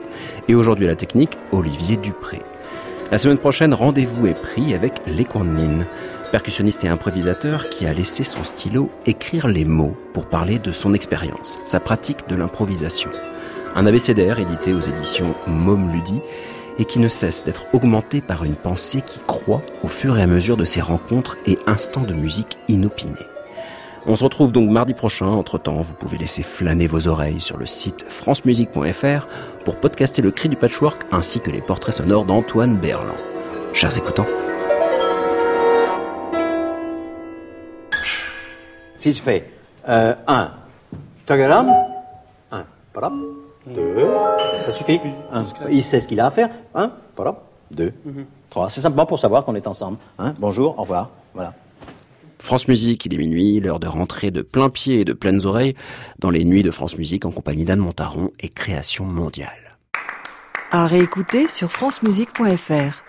[0.47, 2.41] Et aujourd'hui à la technique, Olivier Dupré.
[3.11, 5.84] La semaine prochaine, rendez-vous est pris avec Les Nin,
[6.30, 10.95] percussionniste et improvisateur qui a laissé son stylo écrire les mots pour parler de son
[10.95, 13.11] expérience, sa pratique de l'improvisation.
[13.74, 16.20] Un abécédaire édité aux éditions Mom Ludi
[16.78, 20.28] et qui ne cesse d'être augmenté par une pensée qui croît au fur et à
[20.28, 23.30] mesure de ses rencontres et instants de musique inopinés.
[24.11, 25.29] On se retrouve donc mardi prochain.
[25.29, 29.29] Entre-temps, vous pouvez laisser flâner vos oreilles sur le site francemusique.fr
[29.65, 33.15] pour podcaster le cri du patchwork ainsi que les portraits sonores d'Antoine Berland.
[33.73, 34.27] Chers écoutants,
[38.97, 39.49] Si je fais
[39.87, 40.17] 1,
[41.25, 41.73] tagaram,
[42.51, 43.13] 1, parap,
[43.69, 44.09] 2,
[44.65, 45.01] ça suffit.
[45.71, 46.49] Il sait ce qu'il a à faire.
[46.75, 47.93] 1, parap, 2,
[48.51, 48.71] 3.
[48.71, 49.99] C'est simplement pour savoir qu'on est ensemble.
[50.19, 50.33] Hein.
[50.41, 51.11] Bonjour, au revoir.
[51.33, 51.55] Voilà.
[52.41, 55.76] France Musique, il est minuit, l'heure de rentrer de plein pied et de pleines oreilles
[56.18, 59.76] dans les nuits de France Musique en compagnie d'Anne Montaron et Création Mondiale.
[60.70, 63.05] À réécouter sur francemusique.fr.